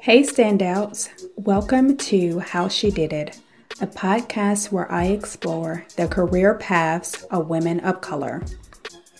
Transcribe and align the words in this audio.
Hey, 0.00 0.22
standouts. 0.22 1.08
Welcome 1.36 1.96
to 1.96 2.40
How 2.40 2.68
She 2.68 2.90
Did 2.90 3.12
It, 3.12 3.40
a 3.80 3.86
podcast 3.86 4.70
where 4.70 4.90
I 4.92 5.06
explore 5.06 5.86
the 5.96 6.08
career 6.08 6.54
paths 6.54 7.22
of 7.30 7.48
women 7.48 7.80
of 7.80 8.02
color. 8.02 8.42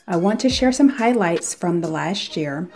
I 0.06 0.16
want 0.16 0.40
to 0.40 0.50
share 0.50 0.72
some 0.72 0.90
highlights 0.90 1.54
from 1.54 1.80
the 1.80 1.88
last 1.88 2.36
year 2.36 2.68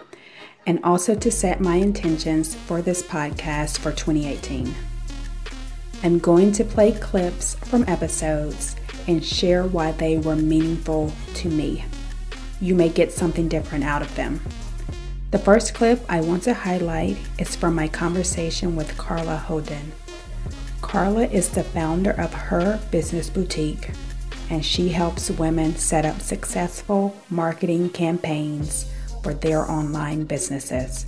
and 0.68 0.78
also 0.84 1.14
to 1.14 1.30
set 1.30 1.62
my 1.62 1.76
intentions 1.76 2.54
for 2.54 2.82
this 2.82 3.02
podcast 3.02 3.78
for 3.78 3.90
2018. 3.90 4.74
I'm 6.02 6.18
going 6.18 6.52
to 6.52 6.62
play 6.62 6.92
clips 6.92 7.54
from 7.54 7.88
episodes 7.88 8.76
and 9.06 9.24
share 9.24 9.64
why 9.64 9.92
they 9.92 10.18
were 10.18 10.36
meaningful 10.36 11.10
to 11.36 11.48
me. 11.48 11.86
You 12.60 12.74
may 12.74 12.90
get 12.90 13.12
something 13.12 13.48
different 13.48 13.84
out 13.84 14.02
of 14.02 14.14
them. 14.14 14.42
The 15.30 15.38
first 15.38 15.72
clip 15.72 16.04
I 16.06 16.20
want 16.20 16.42
to 16.42 16.52
highlight 16.52 17.16
is 17.38 17.56
from 17.56 17.74
my 17.74 17.88
conversation 17.88 18.76
with 18.76 18.98
Carla 18.98 19.38
Holden. 19.38 19.92
Carla 20.82 21.24
is 21.28 21.48
the 21.48 21.64
founder 21.64 22.10
of 22.10 22.34
Her 22.34 22.78
Business 22.90 23.30
Boutique, 23.30 23.90
and 24.50 24.62
she 24.62 24.90
helps 24.90 25.30
women 25.30 25.76
set 25.76 26.04
up 26.04 26.20
successful 26.20 27.16
marketing 27.30 27.88
campaigns 27.88 28.84
for 29.28 29.34
their 29.34 29.70
online 29.70 30.24
businesses. 30.24 31.04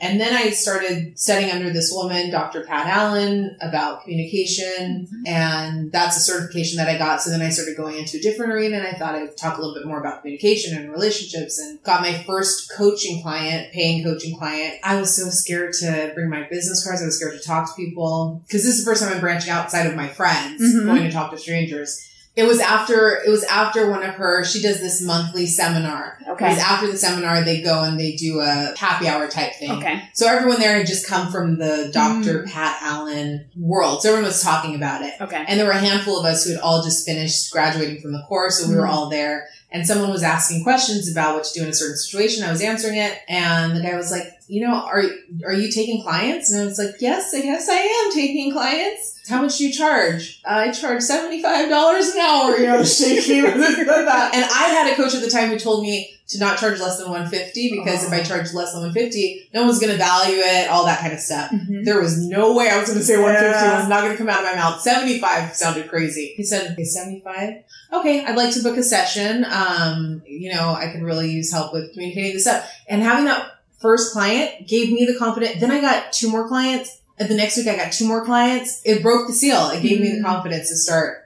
And 0.00 0.20
then 0.20 0.32
I 0.32 0.50
started 0.50 1.18
studying 1.18 1.50
under 1.50 1.70
this 1.70 1.90
woman, 1.92 2.30
Dr. 2.30 2.62
Pat 2.62 2.86
Allen, 2.86 3.56
about 3.60 4.04
communication. 4.04 5.08
Mm-hmm. 5.08 5.22
And 5.26 5.92
that's 5.92 6.16
a 6.16 6.20
certification 6.20 6.76
that 6.76 6.88
I 6.88 6.96
got. 6.96 7.20
So 7.20 7.30
then 7.30 7.42
I 7.42 7.48
started 7.48 7.76
going 7.76 7.96
into 7.96 8.18
a 8.18 8.20
different 8.20 8.52
arena 8.52 8.76
and 8.76 8.86
I 8.86 8.92
thought 8.92 9.16
I'd 9.16 9.36
talk 9.36 9.58
a 9.58 9.60
little 9.60 9.74
bit 9.74 9.86
more 9.86 9.98
about 9.98 10.22
communication 10.22 10.78
and 10.78 10.92
relationships 10.92 11.58
and 11.58 11.82
got 11.82 12.00
my 12.00 12.22
first 12.28 12.70
coaching 12.76 13.22
client, 13.22 13.72
paying 13.72 14.04
coaching 14.04 14.38
client. 14.38 14.74
I 14.84 15.00
was 15.00 15.16
so 15.16 15.30
scared 15.30 15.72
to 15.80 16.12
bring 16.14 16.30
my 16.30 16.46
business 16.48 16.84
cards. 16.84 17.02
I 17.02 17.06
was 17.06 17.18
scared 17.18 17.40
to 17.40 17.44
talk 17.44 17.66
to 17.66 17.74
people 17.74 18.40
because 18.46 18.62
this 18.62 18.78
is 18.78 18.84
the 18.84 18.88
first 18.88 19.02
time 19.02 19.12
I'm 19.12 19.20
branching 19.20 19.50
outside 19.50 19.86
of 19.86 19.96
my 19.96 20.06
friends, 20.06 20.62
mm-hmm. 20.62 20.86
going 20.86 21.02
to 21.02 21.10
talk 21.10 21.32
to 21.32 21.38
strangers 21.38 22.04
it 22.38 22.46
was 22.46 22.60
after 22.60 23.20
it 23.26 23.28
was 23.28 23.42
after 23.42 23.90
one 23.90 24.04
of 24.04 24.14
her 24.14 24.44
she 24.44 24.62
does 24.62 24.80
this 24.80 25.02
monthly 25.02 25.44
seminar. 25.44 26.20
Okay. 26.28 26.46
It 26.46 26.50
was 26.50 26.58
after 26.58 26.86
the 26.86 26.96
seminar 26.96 27.42
they 27.42 27.60
go 27.60 27.82
and 27.82 27.98
they 27.98 28.14
do 28.14 28.38
a 28.38 28.74
happy 28.78 29.08
hour 29.08 29.26
type 29.26 29.54
thing. 29.56 29.72
Okay. 29.72 30.04
So 30.14 30.28
everyone 30.28 30.60
there 30.60 30.78
had 30.78 30.86
just 30.86 31.08
come 31.08 31.32
from 31.32 31.58
the 31.58 31.90
dr 31.92 32.44
mm. 32.44 32.46
pat 32.46 32.78
allen 32.80 33.50
world. 33.56 34.02
So 34.02 34.10
everyone 34.10 34.28
was 34.28 34.40
talking 34.40 34.76
about 34.76 35.02
it. 35.02 35.14
Okay. 35.20 35.44
And 35.48 35.58
there 35.58 35.66
were 35.66 35.72
a 35.72 35.80
handful 35.80 36.20
of 36.20 36.26
us 36.26 36.44
who 36.44 36.52
had 36.52 36.60
all 36.60 36.80
just 36.84 37.04
finished 37.04 37.50
graduating 37.50 38.00
from 38.00 38.12
the 38.12 38.22
course 38.28 38.60
so 38.60 38.68
we 38.68 38.76
were 38.76 38.86
mm. 38.86 38.90
all 38.90 39.10
there. 39.10 39.48
And 39.72 39.84
someone 39.84 40.10
was 40.10 40.22
asking 40.22 40.62
questions 40.62 41.10
about 41.10 41.34
what 41.34 41.44
to 41.44 41.58
do 41.58 41.64
in 41.64 41.70
a 41.70 41.74
certain 41.74 41.96
situation. 41.96 42.44
I 42.44 42.50
was 42.50 42.62
answering 42.62 42.96
it, 42.96 43.18
and 43.28 43.76
the 43.76 43.82
guy 43.82 43.94
was 43.96 44.10
like, 44.10 44.37
"You 44.48 44.66
know, 44.66 44.74
are 44.74 45.04
are 45.44 45.52
you 45.52 45.70
taking 45.70 46.02
clients?" 46.02 46.50
And 46.50 46.62
I 46.62 46.64
was 46.64 46.78
like, 46.78 46.96
"Yes, 47.00 47.34
I 47.34 47.42
guess 47.42 47.68
I 47.68 47.76
am 47.76 48.12
taking 48.12 48.52
clients." 48.52 49.20
How 49.28 49.42
much 49.42 49.58
do 49.58 49.66
you 49.66 49.72
charge? 49.72 50.40
I 50.44 50.72
charge 50.72 51.02
seventy 51.02 51.42
five 51.42 51.68
dollars 51.68 52.08
an 52.08 52.20
hour. 52.20 52.56
You 52.56 52.66
know, 52.66 52.84
shaking 52.84 53.44
and 53.44 53.60
I 53.60 54.68
had 54.70 54.92
a 54.92 54.96
coach 54.96 55.14
at 55.14 55.22
the 55.22 55.30
time 55.30 55.50
who 55.50 55.58
told 55.58 55.82
me 55.82 56.18
to 56.28 56.38
not 56.38 56.58
charge 56.58 56.78
less 56.78 56.98
than 56.98 57.08
150 57.10 57.70
because 57.70 58.04
oh. 58.04 58.06
if 58.06 58.12
I 58.12 58.22
charge 58.22 58.52
less 58.52 58.72
than 58.72 58.82
150, 58.82 59.48
no 59.54 59.64
one's 59.64 59.78
going 59.78 59.92
to 59.92 59.98
value 59.98 60.36
it, 60.36 60.68
all 60.68 60.84
that 60.84 61.00
kind 61.00 61.14
of 61.14 61.20
stuff. 61.20 61.50
Mm-hmm. 61.50 61.84
There 61.84 62.00
was 62.00 62.18
no 62.18 62.54
way 62.54 62.68
I 62.68 62.78
was 62.78 62.88
going 62.88 62.98
to 62.98 63.04
say 63.04 63.16
150. 63.16 63.50
Yeah. 63.50 63.76
It 63.76 63.80
was 63.80 63.88
not 63.88 64.02
going 64.02 64.12
to 64.12 64.18
come 64.18 64.28
out 64.28 64.40
of 64.40 64.44
my 64.44 64.54
mouth. 64.54 64.80
75 64.80 65.56
sounded 65.56 65.88
crazy. 65.88 66.34
He 66.36 66.44
said, 66.44 66.72
okay, 66.72 66.84
75. 66.84 67.64
Okay. 67.94 68.24
I'd 68.26 68.36
like 68.36 68.52
to 68.54 68.62
book 68.62 68.76
a 68.76 68.82
session. 68.82 69.46
Um, 69.50 70.22
you 70.26 70.52
know, 70.52 70.74
I 70.74 70.92
could 70.92 71.02
really 71.02 71.30
use 71.30 71.50
help 71.50 71.72
with 71.72 71.92
communicating 71.92 72.34
this 72.34 72.46
up 72.46 72.64
and 72.88 73.02
having 73.02 73.24
that 73.24 73.57
first 73.78 74.12
client 74.12 74.66
gave 74.66 74.92
me 74.92 75.04
the 75.04 75.18
confidence. 75.18 75.60
Then 75.60 75.70
I 75.70 75.80
got 75.80 76.12
two 76.12 76.30
more 76.30 76.46
clients. 76.46 77.00
And 77.18 77.28
the 77.28 77.34
next 77.34 77.56
week 77.56 77.66
I 77.66 77.76
got 77.76 77.92
two 77.92 78.06
more 78.06 78.24
clients. 78.24 78.80
It 78.84 79.02
broke 79.02 79.26
the 79.26 79.32
seal. 79.32 79.70
It 79.70 79.82
gave 79.82 79.92
mm-hmm. 79.92 80.02
me 80.02 80.08
the 80.10 80.16
mm-hmm. 80.16 80.26
confidence 80.26 80.68
to 80.68 80.76
start. 80.76 81.24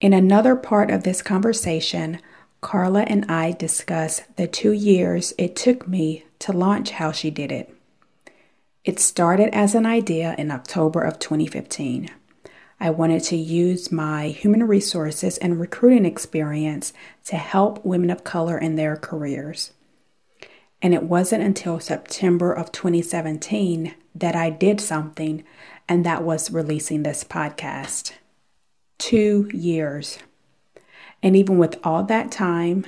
In 0.00 0.12
another 0.12 0.56
part 0.56 0.90
of 0.90 1.02
this 1.02 1.22
conversation, 1.22 2.20
Carla 2.60 3.02
and 3.02 3.30
I 3.30 3.52
discuss 3.52 4.22
the 4.36 4.46
two 4.46 4.72
years 4.72 5.34
it 5.38 5.56
took 5.56 5.86
me 5.86 6.24
to 6.40 6.52
launch 6.52 6.90
How 6.90 7.12
She 7.12 7.30
Did 7.30 7.52
It. 7.52 7.74
It 8.84 9.00
started 9.00 9.54
as 9.54 9.74
an 9.74 9.86
idea 9.86 10.34
in 10.38 10.50
October 10.50 11.02
of 11.02 11.18
2015. 11.18 12.10
I 12.80 12.90
wanted 12.90 13.22
to 13.24 13.36
use 13.36 13.90
my 13.90 14.28
human 14.28 14.66
resources 14.66 15.36
and 15.38 15.60
recruiting 15.60 16.04
experience 16.04 16.92
to 17.26 17.36
help 17.36 17.84
women 17.84 18.08
of 18.08 18.24
color 18.24 18.56
in 18.56 18.76
their 18.76 18.96
careers. 18.96 19.72
And 20.80 20.94
it 20.94 21.02
wasn't 21.02 21.42
until 21.42 21.80
September 21.80 22.52
of 22.52 22.70
2017 22.72 23.94
that 24.14 24.36
I 24.36 24.50
did 24.50 24.80
something, 24.80 25.44
and 25.88 26.04
that 26.04 26.22
was 26.22 26.50
releasing 26.50 27.02
this 27.02 27.24
podcast. 27.24 28.12
Two 28.98 29.50
years. 29.52 30.18
And 31.22 31.34
even 31.34 31.58
with 31.58 31.78
all 31.82 32.04
that 32.04 32.30
time, 32.30 32.86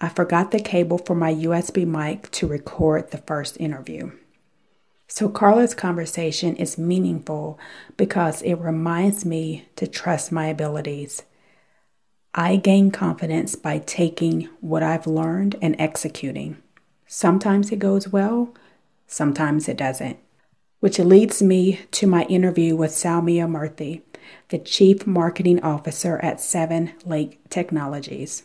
I 0.00 0.08
forgot 0.08 0.50
the 0.50 0.60
cable 0.60 0.98
for 0.98 1.14
my 1.14 1.32
USB 1.32 1.86
mic 1.86 2.30
to 2.32 2.46
record 2.46 3.10
the 3.10 3.18
first 3.18 3.58
interview. 3.60 4.12
So, 5.08 5.28
Carla's 5.28 5.74
conversation 5.74 6.54
is 6.56 6.78
meaningful 6.78 7.58
because 7.96 8.42
it 8.42 8.54
reminds 8.54 9.24
me 9.24 9.66
to 9.76 9.86
trust 9.86 10.30
my 10.30 10.46
abilities. 10.46 11.24
I 12.32 12.56
gain 12.56 12.92
confidence 12.92 13.56
by 13.56 13.78
taking 13.78 14.48
what 14.60 14.84
I've 14.84 15.08
learned 15.08 15.56
and 15.60 15.74
executing. 15.80 16.58
Sometimes 17.12 17.72
it 17.72 17.80
goes 17.80 18.06
well, 18.06 18.54
sometimes 19.08 19.68
it 19.68 19.76
doesn't. 19.76 20.16
Which 20.78 21.00
leads 21.00 21.42
me 21.42 21.80
to 21.90 22.06
my 22.06 22.22
interview 22.26 22.76
with 22.76 22.92
Salmia 22.92 23.48
Murthy, 23.48 24.02
the 24.50 24.60
Chief 24.60 25.08
Marketing 25.08 25.60
Officer 25.60 26.18
at 26.18 26.40
Seven 26.40 26.92
Lake 27.04 27.40
Technologies. 27.50 28.44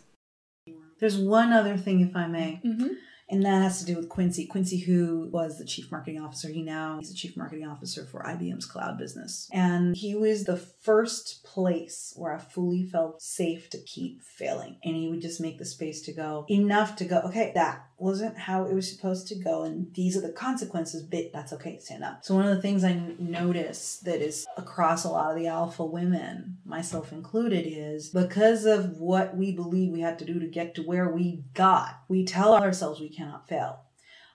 There's 0.98 1.16
one 1.16 1.52
other 1.52 1.76
thing, 1.76 2.00
if 2.00 2.16
I 2.16 2.26
may. 2.26 2.60
Mm-hmm 2.64 2.94
and 3.28 3.44
that 3.44 3.62
has 3.62 3.80
to 3.80 3.86
do 3.86 3.96
with 3.96 4.08
Quincy. 4.08 4.46
Quincy, 4.46 4.78
who 4.78 5.28
was 5.32 5.58
the 5.58 5.64
chief 5.64 5.90
marketing 5.90 6.20
officer, 6.20 6.48
he 6.48 6.62
now 6.62 6.98
he's 6.98 7.08
the 7.08 7.16
chief 7.16 7.36
marketing 7.36 7.66
officer 7.66 8.04
for 8.06 8.22
IBM's 8.22 8.66
cloud 8.66 8.98
business, 8.98 9.48
and 9.52 9.96
he 9.96 10.14
was 10.14 10.44
the 10.44 10.56
first 10.56 11.44
place 11.44 12.12
where 12.16 12.32
I 12.32 12.38
fully 12.38 12.84
felt 12.84 13.20
safe 13.20 13.68
to 13.70 13.78
keep 13.82 14.22
failing, 14.22 14.78
and 14.84 14.94
he 14.94 15.08
would 15.08 15.22
just 15.22 15.40
make 15.40 15.58
the 15.58 15.64
space 15.64 16.02
to 16.02 16.12
go 16.12 16.46
enough 16.48 16.96
to 16.96 17.04
go. 17.04 17.20
Okay, 17.26 17.52
that 17.54 17.85
wasn't 17.98 18.36
how 18.36 18.64
it 18.64 18.74
was 18.74 18.90
supposed 18.90 19.26
to 19.28 19.34
go, 19.34 19.62
and 19.62 19.92
these 19.94 20.16
are 20.16 20.20
the 20.20 20.32
consequences. 20.32 21.02
But 21.02 21.32
that's 21.32 21.52
okay. 21.54 21.78
Stand 21.78 22.04
up. 22.04 22.24
So 22.24 22.34
one 22.34 22.46
of 22.46 22.54
the 22.54 22.62
things 22.62 22.84
I 22.84 23.00
notice 23.18 23.98
that 24.04 24.20
is 24.20 24.46
across 24.56 25.04
a 25.04 25.08
lot 25.08 25.30
of 25.30 25.36
the 25.36 25.46
alpha 25.46 25.84
women, 25.84 26.58
myself 26.64 27.12
included, 27.12 27.66
is 27.66 28.10
because 28.10 28.64
of 28.64 28.98
what 28.98 29.36
we 29.36 29.52
believe 29.52 29.92
we 29.92 30.00
had 30.00 30.18
to 30.18 30.24
do 30.24 30.38
to 30.40 30.46
get 30.46 30.74
to 30.74 30.82
where 30.82 31.08
we 31.08 31.44
got. 31.54 32.02
We 32.08 32.24
tell 32.24 32.54
ourselves 32.54 33.00
we 33.00 33.08
cannot 33.08 33.48
fail. 33.48 33.80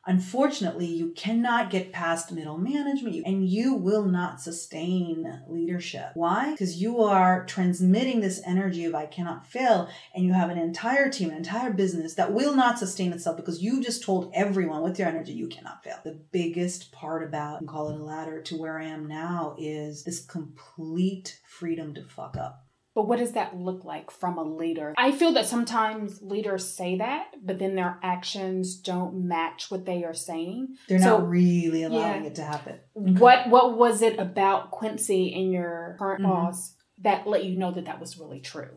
Unfortunately, 0.07 0.88
you 0.88 1.12
cannot 1.12 1.69
get 1.69 1.91
past 1.91 2.31
middle 2.31 2.57
management 2.57 3.23
and 3.23 3.47
you 3.47 3.75
will 3.75 4.06
not 4.06 4.41
sustain 4.41 5.41
leadership. 5.47 6.12
Why? 6.16 6.51
Because 6.51 6.81
you 6.81 7.01
are 7.01 7.45
transmitting 7.45 8.19
this 8.19 8.41
energy 8.45 8.85
of 8.85 8.95
I 8.95 9.06
cannot 9.06 9.45
fail, 9.45 9.90
and 10.16 10.25
you 10.25 10.34
have 10.34 10.50
an 10.50 10.57
entire 10.57 11.09
team, 11.09 11.29
an 11.29 11.38
entire 11.38 11.72
business 11.72 12.16
that 12.16 12.34
will 12.34 12.56
not 12.56 12.79
sustain 12.79 13.13
itself 13.13 13.38
because 13.38 13.61
you 13.61 13.81
just 13.84 14.03
told 14.03 14.31
everyone 14.34 14.81
with 14.81 14.97
your 14.97 15.07
energy 15.07 15.34
you 15.34 15.47
cannot 15.47 15.84
fail. 15.84 15.99
The 16.03 16.20
biggest 16.31 16.91
part 16.91 17.23
about, 17.23 17.59
and 17.59 17.70
call 17.70 17.90
it 17.90 17.99
a 17.99 18.03
ladder 18.03 18.41
to 18.41 18.58
where 18.58 18.79
I 18.79 18.85
am 18.85 19.08
now, 19.08 19.55
is 19.59 20.03
this 20.03 20.25
complete 20.25 21.40
freedom 21.47 21.93
to 21.93 22.03
fuck 22.03 22.37
up. 22.37 22.66
But 22.93 23.08
what 23.08 23.20
does 23.20 23.32
that 23.34 23.55
look 23.55 23.85
like 23.85 24.11
from 24.11 24.38
a 24.38 24.43
leader? 24.43 24.93
I 24.97 25.14
feel 25.14 25.32
that 25.34 25.46
sometimes 25.46 26.22
leaders 26.22 26.67
say 26.67 26.97
that, 26.97 27.28
but 27.41 27.58
then 27.58 27.76
their 27.76 27.97
actions 28.03 28.76
don't 28.76 29.28
match 29.28 29.72
what 29.72 29.85
they 29.85 30.03
are 30.03 30.14
saying. 30.14 30.76
They're 30.90 30.99
so, 30.99 31.20
not 31.20 31.29
really 31.29 31.84
allowing 31.84 32.23
yeah. 32.23 32.29
it 32.29 32.35
to 32.35 32.43
happen. 32.43 32.79
Okay. 32.97 33.11
What 33.11 33.49
What 33.49 33.78
was 33.78 34.02
it 34.02 34.20
about 34.20 34.72
Quincy 34.72 35.34
and 35.34 35.53
your 35.53 35.96
current 35.99 36.22
mm-hmm. 36.22 36.32
boss 36.32 36.76
that 36.99 37.26
let 37.26 37.46
you 37.46 37.58
know 37.58 37.72
that 37.72 37.85
that 37.85 37.99
was 37.99 38.17
really 38.17 38.41
true? 38.41 38.70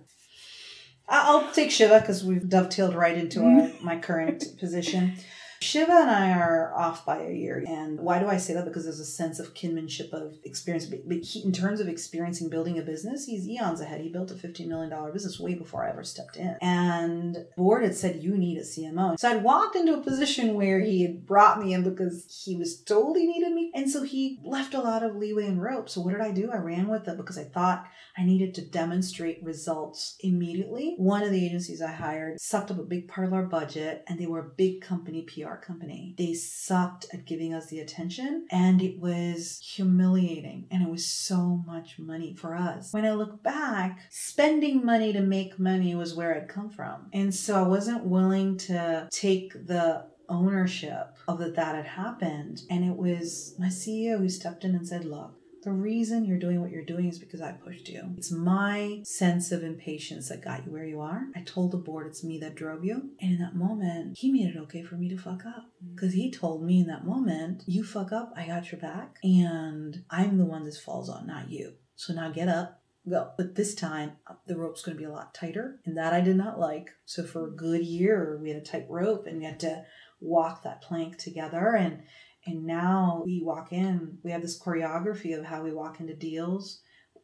I'll 1.08 1.52
take 1.52 1.70
Shiva 1.70 2.00
because 2.00 2.25
we've 2.25 2.49
dovetailed 2.49 2.94
right 2.94 3.17
into 3.17 3.40
mm-hmm. 3.40 3.76
our, 3.76 3.94
my 3.94 4.00
current 4.00 4.44
position. 4.58 5.17
Shiva 5.60 5.92
and 5.92 6.10
I 6.10 6.32
are 6.32 6.74
off 6.74 7.04
by 7.04 7.22
a 7.22 7.32
year. 7.32 7.64
And 7.66 8.00
why 8.00 8.18
do 8.18 8.26
I 8.26 8.36
say 8.36 8.54
that? 8.54 8.64
Because 8.64 8.84
there's 8.84 9.00
a 9.00 9.04
sense 9.04 9.38
of 9.38 9.54
kinship 9.54 10.12
of 10.12 10.38
experience. 10.44 10.86
But 10.86 11.00
he, 11.22 11.44
in 11.44 11.52
terms 11.52 11.80
of 11.80 11.88
experiencing 11.88 12.48
building 12.48 12.78
a 12.78 12.82
business, 12.82 13.26
he's 13.26 13.48
eons 13.48 13.80
ahead. 13.80 14.00
He 14.00 14.08
built 14.08 14.30
a 14.30 14.34
$15 14.34 14.66
million 14.66 15.12
business 15.12 15.40
way 15.40 15.54
before 15.54 15.84
I 15.84 15.90
ever 15.90 16.04
stepped 16.04 16.36
in. 16.36 16.56
And 16.60 17.46
board 17.56 17.82
had 17.82 17.94
said, 17.94 18.22
you 18.22 18.36
need 18.36 18.58
a 18.58 18.62
CMO. 18.62 19.18
So 19.18 19.30
I'd 19.30 19.42
walked 19.42 19.76
into 19.76 19.94
a 19.94 20.02
position 20.02 20.54
where 20.54 20.80
he 20.80 21.02
had 21.02 21.26
brought 21.26 21.60
me 21.62 21.72
in 21.72 21.82
because 21.82 22.42
he 22.44 22.56
was 22.56 22.80
told 22.80 23.16
he 23.16 23.26
needed 23.26 23.52
me. 23.52 23.70
And 23.74 23.90
so 23.90 24.02
he 24.02 24.40
left 24.44 24.74
a 24.74 24.80
lot 24.80 25.02
of 25.02 25.16
leeway 25.16 25.46
and 25.46 25.62
rope. 25.62 25.88
So 25.88 26.00
what 26.00 26.12
did 26.12 26.20
I 26.20 26.30
do? 26.30 26.50
I 26.52 26.56
ran 26.56 26.88
with 26.88 27.08
it 27.08 27.16
because 27.16 27.38
I 27.38 27.44
thought 27.44 27.86
I 28.16 28.24
needed 28.24 28.54
to 28.54 28.62
demonstrate 28.62 29.42
results 29.42 30.16
immediately. 30.20 30.94
One 30.96 31.22
of 31.22 31.30
the 31.30 31.44
agencies 31.44 31.82
I 31.82 31.90
hired 31.90 32.40
sucked 32.40 32.70
up 32.70 32.78
a 32.78 32.84
big 32.84 33.08
part 33.08 33.26
of 33.26 33.32
our 33.32 33.44
budget 33.44 34.04
and 34.06 34.18
they 34.18 34.26
were 34.26 34.40
a 34.40 34.54
big 34.56 34.80
company 34.80 35.22
PR 35.22 35.53
company. 35.62 36.14
They 36.16 36.34
sucked 36.34 37.06
at 37.12 37.24
giving 37.24 37.52
us 37.52 37.66
the 37.66 37.80
attention 37.80 38.46
and 38.50 38.80
it 38.80 38.98
was 38.98 39.60
humiliating 39.62 40.66
and 40.70 40.82
it 40.82 40.90
was 40.90 41.06
so 41.06 41.62
much 41.66 41.98
money 41.98 42.34
for 42.34 42.54
us. 42.54 42.92
When 42.92 43.04
I 43.04 43.12
look 43.12 43.42
back, 43.42 44.00
spending 44.10 44.84
money 44.84 45.12
to 45.12 45.20
make 45.20 45.58
money 45.58 45.94
was 45.94 46.14
where 46.14 46.34
I'd 46.36 46.48
come 46.48 46.70
from. 46.70 47.06
And 47.12 47.34
so 47.34 47.56
I 47.56 47.66
wasn't 47.66 48.04
willing 48.04 48.56
to 48.58 49.08
take 49.10 49.66
the 49.66 50.06
ownership 50.28 51.16
of 51.28 51.38
that 51.38 51.54
that 51.56 51.74
had 51.74 51.86
happened. 51.86 52.62
And 52.70 52.84
it 52.84 52.96
was 52.96 53.54
my 53.58 53.68
CEO 53.68 54.18
who 54.18 54.28
stepped 54.28 54.64
in 54.64 54.74
and 54.74 54.86
said, 54.86 55.04
look, 55.04 55.34
the 55.64 55.72
reason 55.72 56.25
you're 56.25 56.38
doing 56.38 56.61
what 56.61 56.70
you're 56.70 56.84
doing 56.84 57.08
is 57.08 57.19
because 57.19 57.40
I 57.40 57.52
pushed 57.52 57.88
you. 57.88 58.14
It's 58.16 58.31
my 58.31 59.00
sense 59.05 59.50
of 59.50 59.64
impatience 59.64 60.28
that 60.28 60.44
got 60.44 60.66
you 60.66 60.72
where 60.72 60.84
you 60.84 61.00
are. 61.00 61.25
I 61.34 61.40
told 61.40 61.72
the 61.72 61.78
board 61.78 62.06
it's 62.06 62.22
me 62.22 62.38
that 62.40 62.55
drove 62.55 62.84
you. 62.84 63.11
And 63.20 63.32
in 63.32 63.38
that 63.38 63.56
moment, 63.56 64.19
he 64.19 64.31
made 64.31 64.55
it 64.55 64.58
okay 64.58 64.82
for 64.82 64.96
me 64.96 65.08
to 65.08 65.16
fuck 65.16 65.46
up. 65.46 65.70
Mm. 65.84 65.94
Because 65.94 66.12
he 66.12 66.31
told 66.31 66.62
me 66.62 66.81
in 66.81 66.87
that 66.88 67.06
moment, 67.06 67.62
you 67.66 67.82
fuck 67.82 68.12
up, 68.12 68.32
I 68.37 68.46
got 68.46 68.70
your 68.70 68.81
back. 68.81 69.16
And 69.22 70.05
I'm 70.11 70.37
the 70.38 70.44
one 70.44 70.64
this 70.64 70.81
falls 70.81 71.08
on, 71.08 71.26
not 71.26 71.50
you. 71.50 71.75
So 71.96 72.12
now 72.12 72.31
get 72.31 72.49
up, 72.49 72.82
go. 73.08 73.31
But 73.37 73.55
this 73.55 73.75
time, 73.75 74.12
uh, 74.26 74.34
the 74.46 74.56
rope's 74.56 74.82
going 74.82 74.96
to 74.96 75.00
be 75.00 75.08
a 75.08 75.12
lot 75.12 75.34
tighter. 75.34 75.81
And 75.87 75.96
that 75.96 76.12
I 76.12 76.20
did 76.20 76.37
not 76.37 76.60
like. 76.60 76.90
So 77.06 77.25
for 77.25 77.46
a 77.46 77.50
good 77.50 77.84
year, 77.84 78.38
we 78.40 78.50
had 78.50 78.60
a 78.60 78.64
tight 78.64 78.87
rope 78.88 79.26
and 79.26 79.38
we 79.38 79.44
had 79.44 79.60
to 79.60 79.84
walk 80.20 80.62
that 80.62 80.82
plank 80.82 81.19
together. 81.19 81.75
And 81.75 82.02
and 82.46 82.64
now 82.64 83.23
we 83.25 83.43
walk 83.43 83.73
in, 83.73 84.19
we 84.23 84.31
have 84.31 84.43
this 84.43 84.61
choreography 84.61 85.38
of 85.38 85.44
how 85.44 85.62
we 85.62 85.73
walk 85.73 86.00
into 86.00 86.14
deals, 86.14 86.81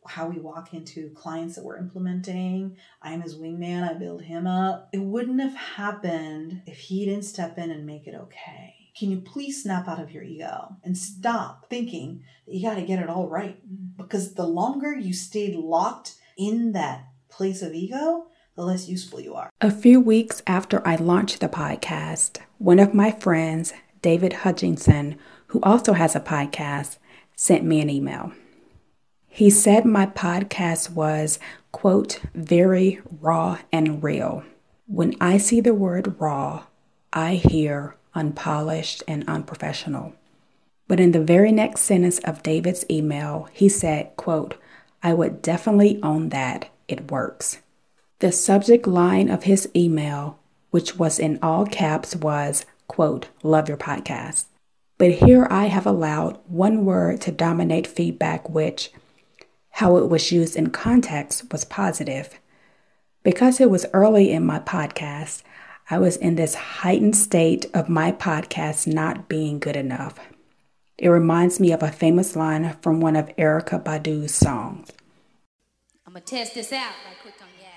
how 0.07 0.29
we 0.29 0.39
walk 0.39 0.73
into 0.73 1.11
clients 1.11 1.57
that 1.57 1.65
we're 1.65 1.77
implementing. 1.77 2.77
I'm 3.03 3.21
his 3.21 3.37
wingman, 3.37 3.89
I 3.89 3.95
build 3.95 4.23
him 4.23 4.47
up. 4.47 4.89
It 4.93 5.01
wouldn't 5.01 5.41
have 5.41 5.55
happened 5.55 6.63
if 6.67 6.79
he 6.79 7.05
didn't 7.05 7.25
step 7.25 7.59
in 7.59 7.71
and 7.71 7.87
make 7.87 8.07
it 8.07 8.15
okay. 8.15 8.75
Can 8.99 9.11
you 9.11 9.21
please 9.21 9.63
snap 9.63 9.89
out 9.89 10.01
of 10.01 10.11
your 10.11 10.23
ego 10.23 10.77
and 10.83 10.97
stop 10.97 11.69
thinking 11.71 12.25
that 12.47 12.55
you 12.55 12.63
got 12.63 12.75
to 12.75 12.83
get 12.83 13.03
it 13.03 13.09
all 13.09 13.29
right? 13.29 13.57
Mm-hmm. 13.67 14.03
Because 14.03 14.35
the 14.35 14.47
longer 14.47 14.95
you 14.95 15.13
stayed 15.13 15.55
locked 15.55 16.17
in 16.37 16.73
that 16.73 17.09
place 17.29 17.63
of 17.63 17.75
ego, 17.75 18.27
the 18.57 18.63
less 18.63 18.89
useful 18.89 19.21
you 19.21 19.35
are. 19.35 19.51
A 19.61 19.71
few 19.71 20.01
weeks 20.01 20.43
after 20.47 20.87
I 20.87 20.97
launched 20.97 21.41
the 21.41 21.49
podcast, 21.49 22.39
one 22.59 22.79
of 22.79 22.93
my 22.93 23.11
friends 23.13 23.73
David 24.03 24.33
Hutchinson, 24.33 25.19
who 25.49 25.61
also 25.63 25.93
has 25.93 26.15
a 26.15 26.21
podcast, 26.21 26.99
sent 27.35 27.65
me 27.65 27.81
an 27.81 27.91
email. 27.91 28.33
He 29.29 29.51
said 29.51 29.85
my 29.85 30.07
podcast 30.07 30.91
was, 30.91 31.39
quote, 31.73 32.21
very 32.35 33.01
raw 33.21 33.59
and 33.73 34.03
real. 34.03 34.43
When 34.87 35.15
I 35.21 35.39
see 35.39 35.61
the 35.61 35.75
word 35.75 36.17
raw, 36.19 36.65
I 37.13 37.37
hear 37.37 37.97
unpolished 38.15 39.03
and 39.07 39.29
unprofessional. 39.29 40.15
But 40.89 40.99
in 40.99 41.13
the 41.13 41.23
very 41.23 41.53
next 41.53 41.83
sentence 41.83 42.19
of 42.21 42.43
David's 42.43 42.85
email, 42.91 43.49
he 43.53 43.69
said, 43.69 44.17
quote, 44.17 44.57
I 45.03 45.15
would 45.15 45.41
definitely 45.43 46.01
own 46.03 46.31
that. 46.31 46.69
It 46.89 47.11
works. 47.11 47.59
The 48.19 48.33
subject 48.33 48.87
line 48.87 49.31
of 49.31 49.45
his 49.45 49.69
email, 49.75 50.41
which 50.71 50.99
was 50.99 51.21
in 51.21 51.39
all 51.41 51.65
caps, 51.65 52.17
was 52.17 52.67
quote, 52.91 53.29
love 53.45 53.69
your 53.69 53.79
podcast. 53.79 54.47
But 54.99 55.13
here 55.13 55.47
I 55.49 55.67
have 55.67 55.87
allowed 55.87 56.41
one 56.49 56.85
word 56.85 57.21
to 57.21 57.31
dominate 57.31 57.87
feedback, 57.87 58.51
which, 58.51 58.91
how 59.71 59.97
it 59.97 60.09
was 60.09 60.33
used 60.33 60.57
in 60.57 60.71
context, 60.71 61.53
was 61.53 61.65
positive. 61.65 62.41
Because 63.23 63.61
it 63.61 63.71
was 63.71 63.87
early 63.93 64.33
in 64.33 64.45
my 64.45 64.59
podcast, 64.59 65.45
I 65.89 65.99
was 65.99 66.17
in 66.17 66.35
this 66.35 66.57
heightened 66.57 67.15
state 67.15 67.67
of 67.73 67.89
my 67.89 68.11
podcast 68.11 68.93
not 68.93 69.29
being 69.29 69.61
good 69.61 69.77
enough. 69.77 70.19
It 70.99 71.09
reminds 71.09 71.61
me 71.61 71.71
of 71.71 71.85
a 71.85 71.93
famous 71.93 72.35
line 72.35 72.77
from 72.83 73.01
one 73.01 73.15
of 73.15 73.35
Erykah 73.37 73.85
Badu's 73.85 74.35
songs. 74.35 74.91
I'm 76.05 76.15
gonna 76.15 76.25
test 76.25 76.55
this 76.55 76.73
out 76.73 76.93
right 77.07 77.17
quick 77.23 77.35
on 77.41 77.47
yeah. 77.61 77.69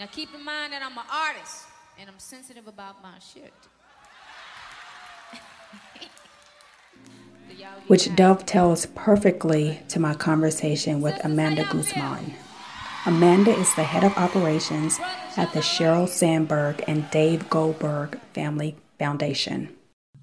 Now 0.00 0.06
keep 0.06 0.34
in 0.34 0.44
mind 0.44 0.72
that 0.72 0.82
I'm 0.82 0.98
an 0.98 1.04
artist 1.08 1.66
and 2.00 2.10
I'm 2.10 2.18
sensitive 2.18 2.66
about 2.66 3.00
my 3.00 3.18
shit. 3.20 3.54
Which 7.86 8.14
dovetails 8.14 8.86
perfectly 8.86 9.80
to 9.88 10.00
my 10.00 10.14
conversation 10.14 11.00
with 11.00 11.18
Amanda 11.24 11.64
Guzman. 11.70 12.34
Amanda 13.06 13.52
is 13.52 13.74
the 13.74 13.84
head 13.84 14.04
of 14.04 14.16
operations 14.18 14.98
at 15.36 15.52
the 15.52 15.60
Sheryl 15.60 16.08
Sandberg 16.08 16.84
and 16.86 17.10
Dave 17.10 17.48
Goldberg 17.48 18.20
Family 18.34 18.76
Foundation. 18.98 19.77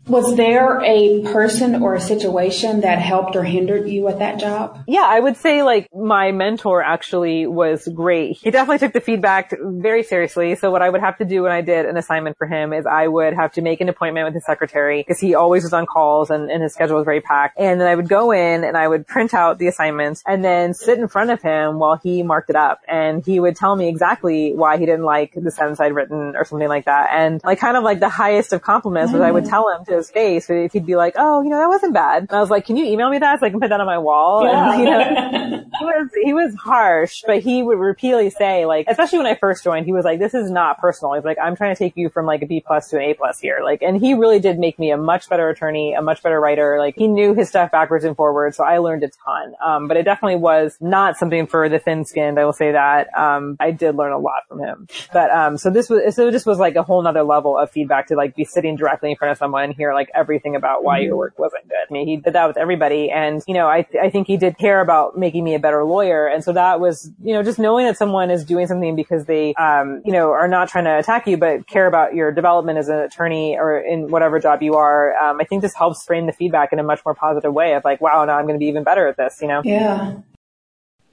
Was 0.08 0.36
there 0.36 0.82
a 0.84 1.24
person 1.24 1.82
or 1.82 1.96
a 1.96 2.00
situation 2.00 2.82
that 2.82 3.00
helped 3.00 3.36
or 3.36 3.44
hindered 3.44 3.90
you 3.90 4.08
at 4.08 4.20
that 4.20 4.40
job? 4.40 4.84
Yeah, 4.88 5.06
I 5.06 5.20
would 5.20 5.36
say 5.36 5.64
like 5.64 5.90
my 5.96 6.32
mentor 6.32 6.84
actually 6.84 7.48
was 7.48 7.88
great. 7.88 8.38
He 8.38 8.52
definitely 8.52 8.80
took 8.80 8.94
the 8.94 9.02
feedback 9.02 9.54
very 9.60 10.04
seriously. 10.04 10.56
So 10.56 10.70
what 10.70 10.84
I 10.84 10.90
would 10.90 11.02
have 11.02 11.18
to 11.18 11.26
do 11.26 11.44
when 11.44 11.52
I 11.52 11.62
did 11.62 11.88
an 11.88 11.98
assignment 11.98 12.38
for 12.38 12.46
him 12.46 12.72
is 12.72 12.86
I 12.86 13.08
would 13.08 13.34
have 13.34 13.54
to 13.54 13.62
make 13.62 13.82
an 13.82 13.90
appointment 13.90 14.26
with 14.26 14.36
his 14.36 14.46
secretary 14.46 15.00
because 15.00 15.20
he 15.20 15.34
always 15.34 15.64
was 15.64 15.74
on 15.74 15.88
calls 15.88 16.30
and, 16.30 16.52
and 16.52 16.62
his 16.62 16.74
schedule 16.74 16.98
was 16.98 17.06
very 17.06 17.22
packed. 17.22 17.58
And 17.58 17.82
then 17.82 17.88
I 17.88 17.96
would 17.96 18.08
go 18.08 18.32
in 18.32 18.64
and 18.64 18.78
I 18.78 18.88
would 18.88 19.08
print 19.08 19.34
out 19.34 19.58
the 19.58 19.68
assignments 19.68 20.22
and 20.28 20.44
then 20.44 20.76
sit 20.76 21.00
in 21.00 21.08
front 21.08 21.32
of 21.32 21.42
him 21.42 21.80
while 21.80 22.00
he 22.02 22.22
marked 22.22 22.52
it 22.52 22.56
up. 22.56 22.82
And 22.88 23.26
he 23.26 23.40
would 23.40 23.56
tell 23.56 23.76
me 23.76 23.90
exactly 23.90 24.54
why 24.54 24.78
he 24.78 24.86
didn't 24.86 25.06
like 25.06 25.34
the 25.36 25.50
sentence 25.50 25.80
I'd 25.80 25.96
written 25.96 26.36
or 26.36 26.46
something 26.46 26.68
like 26.68 26.86
that. 26.86 27.10
And 27.12 27.42
like 27.44 27.60
kind 27.60 27.76
of 27.76 27.84
like 27.84 28.00
the 28.00 28.10
highest 28.10 28.54
of 28.54 28.62
compliments 28.62 29.12
mm. 29.12 29.16
was 29.16 29.22
I 29.24 29.32
would 29.32 29.46
tell 29.46 29.68
him 29.70 29.84
to 29.86 29.95
his 29.96 30.10
face 30.12 30.50
if 30.50 30.74
he'd 30.74 30.86
be 30.86 30.96
like, 30.96 31.16
oh, 31.18 31.42
you 31.42 31.50
know, 31.50 31.58
that 31.58 31.68
wasn't 31.68 31.94
bad. 31.94 32.24
And 32.24 32.32
I 32.32 32.40
was 32.40 32.50
like, 32.50 32.66
can 32.66 32.78
you 32.78 32.86
email 32.86 33.10
me 33.10 33.20
that 33.20 33.40
so 33.40 33.46
I 33.46 33.50
can 33.50 33.60
put 33.60 33.70
that 33.70 33.80
on 33.80 33.86
my 33.86 33.98
wall? 33.98 34.46
Yeah. 34.46 34.74
And, 34.74 34.80
you 34.80 34.86
know, 34.86 35.66
he 35.80 35.86
was, 35.86 36.10
he 36.24 36.34
was 36.34 36.56
harsh, 36.56 37.24
but 37.26 37.40
he 37.42 37.64
would 37.64 37.78
repeatedly 37.78 38.30
say 38.30 38.66
like, 38.66 38.88
especially 38.88 39.20
when 39.20 39.28
I 39.28 39.36
first 39.36 39.64
joined, 39.64 39.86
he 39.86 39.92
was 39.92 40.06
like, 40.06 40.20
this 40.20 40.34
is 40.34 40.50
not 40.50 40.78
personal. 40.78 41.14
He's 41.14 41.24
like, 41.24 41.38
I'm 41.42 41.56
trying 41.56 41.76
to 41.76 41.80
take 41.80 41.94
you 41.96 42.10
from 42.10 42.26
like 42.26 42.42
a 42.42 42.46
B 42.46 42.64
plus 42.66 42.90
to 42.90 42.98
an 42.98 43.04
A 43.04 43.14
plus 43.14 43.40
here. 43.40 43.60
Like, 43.64 43.82
and 43.82 43.98
he 44.00 44.14
really 44.14 44.40
did 44.40 44.60
make 44.60 44.80
me 44.80 44.92
a 44.92 44.98
much 44.98 45.30
better 45.30 45.50
attorney, 45.50 45.94
a 45.94 46.02
much 46.02 46.24
better 46.24 46.40
writer. 46.40 46.78
Like 46.80 46.96
he 46.96 47.08
knew 47.08 47.34
his 47.34 47.50
stuff 47.50 47.72
backwards 47.72 48.06
and 48.06 48.16
forwards. 48.16 48.58
So 48.58 48.64
I 48.64 48.80
learned 48.80 49.04
a 49.04 49.10
ton. 49.26 49.54
Um, 49.66 49.88
but 49.88 49.98
it 49.98 50.04
definitely 50.04 50.38
was 50.38 50.78
not 50.80 51.18
something 51.18 51.48
for 51.48 51.70
the 51.70 51.80
thin 51.80 52.06
skinned. 52.06 52.40
I 52.40 52.46
will 52.46 52.54
say 52.54 52.72
that. 52.72 53.08
Um, 53.18 53.58
I 53.60 53.72
did 53.72 53.96
learn 53.96 54.12
a 54.12 54.20
lot 54.20 54.44
from 54.48 54.60
him. 54.60 54.88
But, 55.14 55.32
um, 55.32 55.58
so 55.58 55.70
this 55.70 55.90
was, 55.90 56.16
so 56.16 56.32
this 56.32 56.46
was 56.46 56.60
like 56.60 56.76
a 56.76 56.84
whole 56.84 57.02
nother 57.02 57.24
level 57.24 57.58
of 57.58 57.72
feedback 57.72 58.08
to 58.08 58.16
like 58.16 58.36
be 58.36 58.46
sitting 58.46 58.76
directly 58.76 59.12
in 59.12 59.18
front 59.18 59.32
of 59.32 59.38
someone 59.38 59.64
and 59.64 59.76
hear 59.86 59.94
like 59.94 60.10
everything 60.16 60.56
about 60.56 60.84
why 60.84 61.00
your 61.00 61.12
mm-hmm. 61.12 61.18
work 61.18 61.40
wasn't 61.40 61.68
good. 61.68 61.86
I 61.90 61.94
mean, 61.94 62.08
he 62.08 62.18
did 62.18 62.34
that 62.34 62.48
with 62.48 62.58
everybody. 62.58 63.12
And, 63.12 63.44
you 63.48 63.54
know, 63.54 63.68
I, 63.68 63.84
th- 63.84 64.04
I 64.04 64.10
think 64.10 64.28
he 64.28 64.38
did 64.38 64.58
care 64.58 64.82
about 64.82 65.18
making 65.18 65.44
me 65.44 65.54
a 65.56 65.60
better 65.60 65.84
lawyer. 65.84 66.28
And 66.28 66.44
so 66.44 66.54
that 66.54 66.80
was, 66.80 67.12
you 67.24 67.34
know, 67.34 67.44
just 67.44 67.60
knowing 67.60 67.86
that 67.86 67.98
someone 67.98 68.32
is 68.32 68.44
doing 68.44 68.68
something 68.68 68.96
because 68.96 69.26
they, 69.26 69.54
um, 69.56 70.02
you 70.06 70.12
know, 70.12 70.32
are 70.32 70.48
not 70.48 70.70
trying 70.70 70.86
to 70.86 70.98
attack 70.98 71.28
you, 71.28 71.38
but 71.38 71.68
care 71.68 71.88
about 71.88 72.16
your 72.16 72.32
development 72.32 72.80
as 72.80 72.90
an 72.90 73.00
attorney 73.00 73.58
or 73.58 73.80
in 73.80 74.10
whatever 74.10 74.40
job 74.40 74.62
you 74.62 74.76
are. 74.76 75.16
Um, 75.18 75.40
I 75.40 75.44
think 75.44 75.62
this 75.62 75.76
helps 75.76 76.04
frame 76.04 76.26
the 76.26 76.34
feedback 76.34 76.74
in 76.74 76.80
a 76.80 76.84
much 76.84 77.02
more 77.06 77.14
positive 77.14 77.54
way 77.54 77.74
of 77.76 77.84
like, 77.86 78.02
wow, 78.02 78.26
now 78.26 78.38
I'm 78.38 78.46
going 78.46 78.56
to 78.56 78.64
be 78.64 78.68
even 78.68 78.84
better 78.84 79.08
at 79.08 79.18
this, 79.18 79.40
you 79.42 79.48
know? 79.48 79.62
Yeah. 79.64 80.16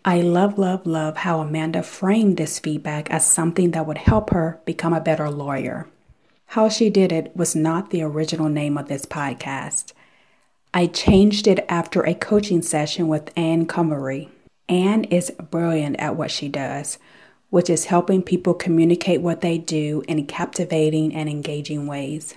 I 0.05 0.21
love, 0.23 0.59
love, 0.59 0.85
love 0.85 1.19
how 1.19 1.41
Amanda 1.41 1.83
framed 1.85 2.37
this 2.37 2.59
feedback 2.59 3.09
as 3.11 3.25
something 3.25 3.71
that 3.71 3.87
would 3.87 3.99
help 3.99 4.31
her 4.31 4.61
become 4.64 4.93
a 4.93 5.00
better 5.00 5.31
lawyer. 5.31 5.87
How 6.52 6.68
She 6.68 6.90
Did 6.90 7.12
It 7.12 7.35
was 7.35 7.56
not 7.56 7.88
the 7.88 8.02
original 8.02 8.50
name 8.50 8.76
of 8.76 8.87
this 8.87 9.06
podcast. 9.06 9.94
I 10.75 10.87
changed 10.87 11.47
it 11.47 11.64
after 11.66 12.02
a 12.02 12.12
coaching 12.12 12.61
session 12.61 13.09
with 13.09 13.32
Anne 13.35 13.64
Comery. 13.66 14.28
Anne 14.68 15.04
is 15.04 15.32
brilliant 15.50 15.97
at 15.99 16.14
what 16.14 16.30
she 16.30 16.50
does, 16.50 16.99
which 17.49 17.71
is 17.71 17.87
helping 17.87 18.23
people 18.23 18.52
communicate 18.52 19.23
what 19.23 19.40
they 19.40 19.56
do 19.56 20.02
in 20.06 20.26
captivating 20.26 21.14
and 21.14 21.26
engaging 21.26 21.87
ways. 21.87 22.35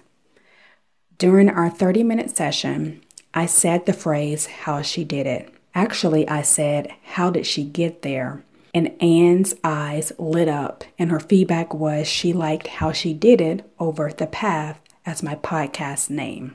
During 1.17 1.49
our 1.49 1.69
30 1.69 2.03
minute 2.03 2.33
session, 2.33 3.01
I 3.33 3.45
said 3.47 3.85
the 3.85 3.91
phrase, 3.91 4.45
How 4.45 4.81
She 4.81 5.03
Did 5.03 5.27
It. 5.27 5.53
Actually, 5.73 6.25
I 6.29 6.41
said, 6.41 6.89
How 7.03 7.29
did 7.29 7.45
she 7.45 7.65
get 7.65 8.01
there? 8.01 8.45
And 8.75 9.01
Anne's 9.01 9.55
eyes 9.63 10.11
lit 10.19 10.49
up, 10.49 10.83
and 10.99 11.09
her 11.09 11.19
feedback 11.19 11.73
was 11.73 12.09
she 12.09 12.33
liked 12.33 12.67
how 12.67 12.91
she 12.91 13.13
did 13.13 13.39
it 13.39 13.63
over 13.79 14.11
the 14.11 14.27
path 14.27 14.81
as 15.05 15.23
my 15.23 15.35
podcast 15.35 16.09
name. 16.09 16.53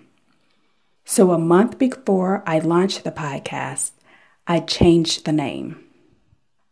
So, 1.06 1.30
a 1.32 1.38
month 1.38 1.78
before 1.78 2.44
I 2.46 2.58
launched 2.58 3.04
the 3.04 3.10
podcast, 3.10 3.92
I 4.46 4.60
changed 4.60 5.24
the 5.24 5.32
name. 5.32 5.82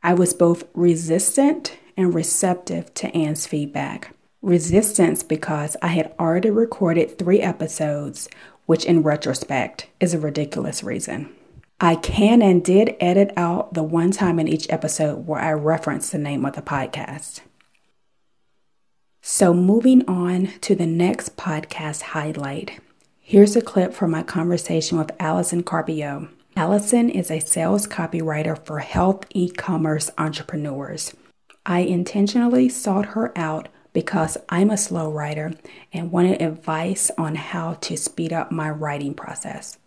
I 0.02 0.12
was 0.12 0.34
both 0.34 0.64
resistant 0.74 1.78
and 1.96 2.14
receptive 2.14 2.92
to 2.94 3.16
Anne's 3.16 3.46
feedback. 3.46 4.14
Resistance 4.42 5.22
because 5.22 5.78
I 5.80 5.88
had 5.88 6.14
already 6.20 6.50
recorded 6.50 7.16
three 7.16 7.40
episodes, 7.40 8.28
which 8.66 8.84
in 8.84 9.02
retrospect 9.02 9.86
is 9.98 10.12
a 10.12 10.20
ridiculous 10.20 10.84
reason. 10.84 11.34
I 11.80 11.94
can 11.94 12.42
and 12.42 12.64
did 12.64 12.96
edit 12.98 13.32
out 13.36 13.74
the 13.74 13.84
one 13.84 14.10
time 14.10 14.40
in 14.40 14.48
each 14.48 14.68
episode 14.68 15.28
where 15.28 15.40
I 15.40 15.52
reference 15.52 16.10
the 16.10 16.18
name 16.18 16.44
of 16.44 16.56
the 16.56 16.62
podcast. 16.62 17.40
So, 19.22 19.54
moving 19.54 20.04
on 20.08 20.48
to 20.62 20.74
the 20.74 20.86
next 20.86 21.36
podcast 21.36 22.02
highlight. 22.02 22.80
Here's 23.20 23.54
a 23.54 23.60
clip 23.60 23.94
from 23.94 24.10
my 24.10 24.24
conversation 24.24 24.98
with 24.98 25.12
Allison 25.20 25.62
Carpio. 25.62 26.28
Allison 26.56 27.10
is 27.10 27.30
a 27.30 27.38
sales 27.38 27.86
copywriter 27.86 28.58
for 28.66 28.80
health 28.80 29.26
e 29.30 29.48
commerce 29.48 30.10
entrepreneurs. 30.18 31.14
I 31.64 31.80
intentionally 31.80 32.68
sought 32.68 33.06
her 33.06 33.36
out 33.38 33.68
because 33.92 34.36
I'm 34.48 34.70
a 34.70 34.76
slow 34.76 35.12
writer 35.12 35.52
and 35.92 36.10
wanted 36.10 36.42
advice 36.42 37.12
on 37.16 37.36
how 37.36 37.74
to 37.74 37.96
speed 37.96 38.32
up 38.32 38.50
my 38.50 38.68
writing 38.68 39.14
process. 39.14 39.78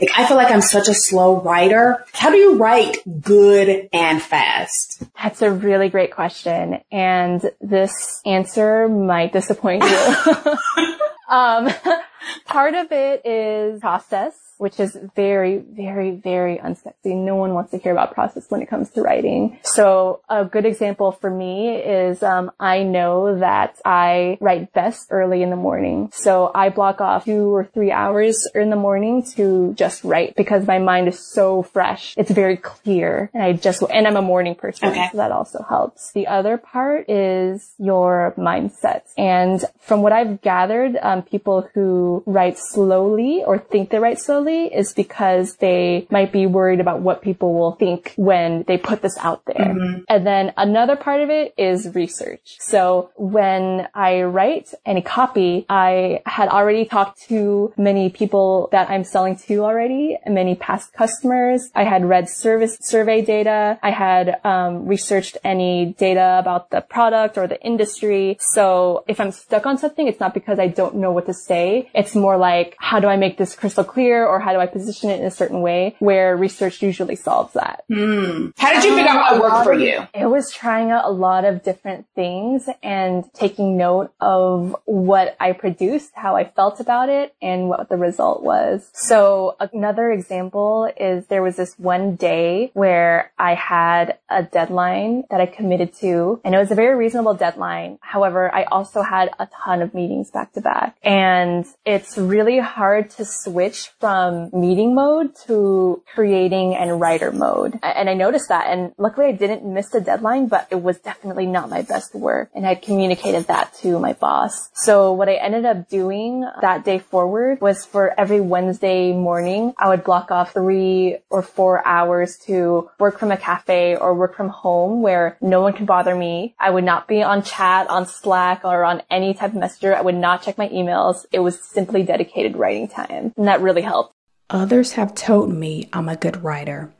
Like, 0.00 0.10
I 0.16 0.26
feel 0.26 0.36
like 0.36 0.50
I'm 0.50 0.62
such 0.62 0.88
a 0.88 0.94
slow 0.94 1.40
writer. 1.40 2.04
How 2.12 2.30
do 2.30 2.36
you 2.36 2.56
write 2.56 2.98
good 3.20 3.88
and 3.92 4.22
fast? 4.22 5.02
That's 5.20 5.42
a 5.42 5.50
really 5.50 5.88
great 5.88 6.12
question. 6.12 6.80
And 6.92 7.50
this 7.60 8.20
answer 8.24 8.88
might 8.88 9.32
disappoint 9.32 9.82
you. 9.82 10.56
um, 11.28 11.68
part 12.46 12.74
of 12.74 12.92
it 12.92 13.26
is 13.26 13.80
process 13.80 14.34
which 14.58 14.80
is 14.80 14.98
very, 15.14 15.58
very, 15.58 16.10
very 16.10 16.58
unsexy. 16.58 17.16
No 17.16 17.36
one 17.36 17.54
wants 17.54 17.70
to 17.70 17.78
hear 17.78 17.92
about 17.92 18.12
process 18.12 18.44
when 18.48 18.60
it 18.60 18.68
comes 18.68 18.90
to 18.90 19.02
writing. 19.02 19.58
So 19.62 20.20
a 20.28 20.44
good 20.44 20.66
example 20.66 21.12
for 21.12 21.30
me 21.30 21.76
is 21.76 22.22
um, 22.22 22.50
I 22.58 22.82
know 22.82 23.38
that 23.38 23.80
I 23.84 24.36
write 24.40 24.72
best 24.72 25.08
early 25.10 25.42
in 25.42 25.50
the 25.50 25.56
morning. 25.56 26.10
So 26.12 26.50
I 26.54 26.68
block 26.70 27.00
off 27.00 27.24
two 27.24 27.54
or 27.54 27.64
three 27.64 27.92
hours 27.92 28.48
in 28.54 28.70
the 28.70 28.76
morning 28.76 29.24
to 29.36 29.74
just 29.74 30.02
write 30.02 30.34
because 30.34 30.66
my 30.66 30.78
mind 30.78 31.08
is 31.08 31.32
so 31.32 31.62
fresh. 31.62 32.14
It's 32.16 32.30
very 32.30 32.56
clear. 32.56 33.30
And 33.32 33.42
I 33.42 33.52
just, 33.52 33.82
and 33.82 34.06
I'm 34.06 34.16
a 34.16 34.22
morning 34.22 34.56
person. 34.56 34.88
Okay. 34.88 35.08
So 35.12 35.18
that 35.18 35.30
also 35.30 35.64
helps. 35.68 36.12
The 36.12 36.26
other 36.26 36.58
part 36.58 37.08
is 37.08 37.74
your 37.78 38.34
mindset. 38.36 39.02
And 39.16 39.64
from 39.78 40.02
what 40.02 40.12
I've 40.12 40.42
gathered, 40.42 40.96
um, 41.00 41.22
people 41.22 41.68
who 41.74 42.07
write 42.26 42.58
slowly 42.58 43.42
or 43.44 43.58
think 43.58 43.90
they 43.90 43.98
write 43.98 44.18
slowly 44.18 44.66
is 44.66 44.92
because 44.92 45.56
they 45.56 46.06
might 46.10 46.32
be 46.32 46.46
worried 46.46 46.80
about 46.80 47.00
what 47.00 47.22
people 47.22 47.54
will 47.54 47.72
think 47.72 48.12
when 48.16 48.64
they 48.68 48.78
put 48.78 49.02
this 49.02 49.16
out 49.18 49.42
there. 49.46 49.56
Mm-hmm. 49.56 50.02
And 50.08 50.26
then 50.26 50.52
another 50.56 50.96
part 50.96 51.20
of 51.20 51.30
it 51.30 51.54
is 51.56 51.94
research. 51.94 52.56
So 52.60 53.10
when 53.16 53.88
I 53.94 54.22
write 54.22 54.74
any 54.84 55.02
copy, 55.02 55.66
I 55.68 56.22
had 56.26 56.48
already 56.48 56.84
talked 56.84 57.22
to 57.28 57.72
many 57.76 58.10
people 58.10 58.68
that 58.72 58.90
I'm 58.90 59.04
selling 59.04 59.36
to 59.46 59.64
already, 59.64 60.18
many 60.26 60.54
past 60.54 60.92
customers. 60.92 61.70
I 61.74 61.84
had 61.84 62.04
read 62.04 62.28
service 62.28 62.78
survey 62.80 63.22
data. 63.22 63.78
I 63.82 63.90
had 63.90 64.40
um, 64.44 64.86
researched 64.86 65.36
any 65.44 65.94
data 65.98 66.38
about 66.38 66.70
the 66.70 66.80
product 66.80 67.38
or 67.38 67.46
the 67.46 67.60
industry. 67.62 68.36
So 68.40 69.04
if 69.08 69.20
I'm 69.20 69.32
stuck 69.32 69.66
on 69.66 69.78
something, 69.78 70.06
it's 70.06 70.20
not 70.20 70.34
because 70.34 70.58
I 70.58 70.68
don't 70.68 70.96
know 70.96 71.12
what 71.12 71.26
to 71.26 71.34
say. 71.34 71.90
It's 71.98 72.14
more 72.14 72.36
like, 72.36 72.76
how 72.78 73.00
do 73.00 73.08
I 73.08 73.16
make 73.16 73.38
this 73.38 73.56
crystal 73.56 73.82
clear 73.82 74.24
or 74.24 74.38
how 74.38 74.52
do 74.52 74.60
I 74.60 74.66
position 74.66 75.10
it 75.10 75.18
in 75.20 75.26
a 75.26 75.32
certain 75.32 75.60
way 75.62 75.96
where 75.98 76.36
research 76.36 76.80
usually 76.80 77.16
solves 77.16 77.54
that. 77.54 77.84
Mm. 77.90 78.52
How 78.56 78.72
did 78.72 78.84
you 78.84 78.94
figure 78.94 79.10
out 79.10 79.40
what 79.40 79.42
worked 79.42 79.64
for 79.64 79.74
you? 79.74 80.06
It 80.14 80.26
was 80.26 80.52
trying 80.52 80.92
out 80.92 81.04
a 81.06 81.10
lot 81.10 81.44
of 81.44 81.64
different 81.64 82.06
things 82.14 82.68
and 82.84 83.24
taking 83.34 83.76
note 83.76 84.12
of 84.20 84.76
what 84.84 85.36
I 85.40 85.52
produced, 85.52 86.12
how 86.14 86.36
I 86.36 86.44
felt 86.44 86.78
about 86.78 87.08
it, 87.08 87.34
and 87.42 87.68
what 87.68 87.88
the 87.88 87.96
result 87.96 88.42
was. 88.44 88.88
So 88.94 89.56
another 89.58 90.12
example 90.12 90.90
is 90.96 91.26
there 91.26 91.42
was 91.42 91.56
this 91.56 91.74
one 91.78 92.14
day 92.14 92.70
where 92.74 93.32
I 93.38 93.54
had 93.54 94.18
a 94.28 94.44
deadline 94.44 95.24
that 95.30 95.40
I 95.40 95.46
committed 95.46 95.94
to, 96.00 96.40
and 96.44 96.54
it 96.54 96.58
was 96.58 96.70
a 96.70 96.76
very 96.76 96.96
reasonable 96.96 97.34
deadline. 97.34 97.98
However, 98.00 98.54
I 98.54 98.64
also 98.64 99.02
had 99.02 99.30
a 99.40 99.48
ton 99.64 99.82
of 99.82 99.94
meetings 99.94 100.30
back 100.30 100.52
to 100.52 100.60
back, 100.60 100.96
and 101.02 101.66
it's 101.88 102.18
really 102.18 102.58
hard 102.58 103.08
to 103.08 103.24
switch 103.24 103.88
from 103.98 104.50
meeting 104.52 104.94
mode 104.94 105.34
to 105.46 106.02
creating 106.14 106.76
and 106.76 107.00
writer 107.00 107.32
mode. 107.32 107.78
And 107.82 108.10
I 108.10 108.12
noticed 108.12 108.50
that. 108.50 108.66
And 108.66 108.92
luckily 108.98 109.28
I 109.28 109.32
didn't 109.32 109.64
miss 109.64 109.88
the 109.88 110.02
deadline, 110.02 110.48
but 110.48 110.68
it 110.70 110.82
was 110.82 110.98
definitely 110.98 111.46
not 111.46 111.70
my 111.70 111.80
best 111.80 112.14
work. 112.14 112.50
And 112.54 112.66
I 112.66 112.74
communicated 112.74 113.46
that 113.46 113.72
to 113.80 113.98
my 113.98 114.12
boss. 114.12 114.68
So 114.74 115.14
what 115.14 115.30
I 115.30 115.36
ended 115.36 115.64
up 115.64 115.88
doing 115.88 116.46
that 116.60 116.84
day 116.84 116.98
forward 116.98 117.62
was 117.62 117.86
for 117.86 118.12
every 118.20 118.42
Wednesday 118.42 119.14
morning, 119.14 119.72
I 119.78 119.88
would 119.88 120.04
block 120.04 120.30
off 120.30 120.52
three 120.52 121.16
or 121.30 121.40
four 121.40 121.86
hours 121.88 122.36
to 122.48 122.90
work 122.98 123.18
from 123.18 123.32
a 123.32 123.38
cafe 123.38 123.96
or 123.96 124.12
work 124.14 124.36
from 124.36 124.50
home 124.50 125.00
where 125.00 125.38
no 125.40 125.62
one 125.62 125.72
can 125.72 125.86
bother 125.86 126.14
me. 126.14 126.54
I 126.60 126.68
would 126.68 126.84
not 126.84 127.08
be 127.08 127.22
on 127.22 127.42
chat, 127.42 127.88
on 127.88 128.04
Slack, 128.04 128.60
or 128.62 128.84
on 128.84 129.02
any 129.10 129.32
type 129.32 129.52
of 129.52 129.56
messenger. 129.56 129.96
I 129.96 130.02
would 130.02 130.14
not 130.14 130.42
check 130.42 130.58
my 130.58 130.68
emails. 130.68 131.24
It 131.32 131.38
was 131.38 131.58
simply 131.78 132.02
dedicated 132.02 132.56
writing 132.56 132.88
time. 132.88 133.32
And 133.36 133.46
that 133.46 133.60
really 133.60 133.82
helped. 133.82 134.12
Others 134.50 134.92
have 134.92 135.14
told 135.14 135.54
me 135.54 135.88
I'm 135.92 136.08
a 136.08 136.16
good 136.16 136.42
writer, 136.42 136.92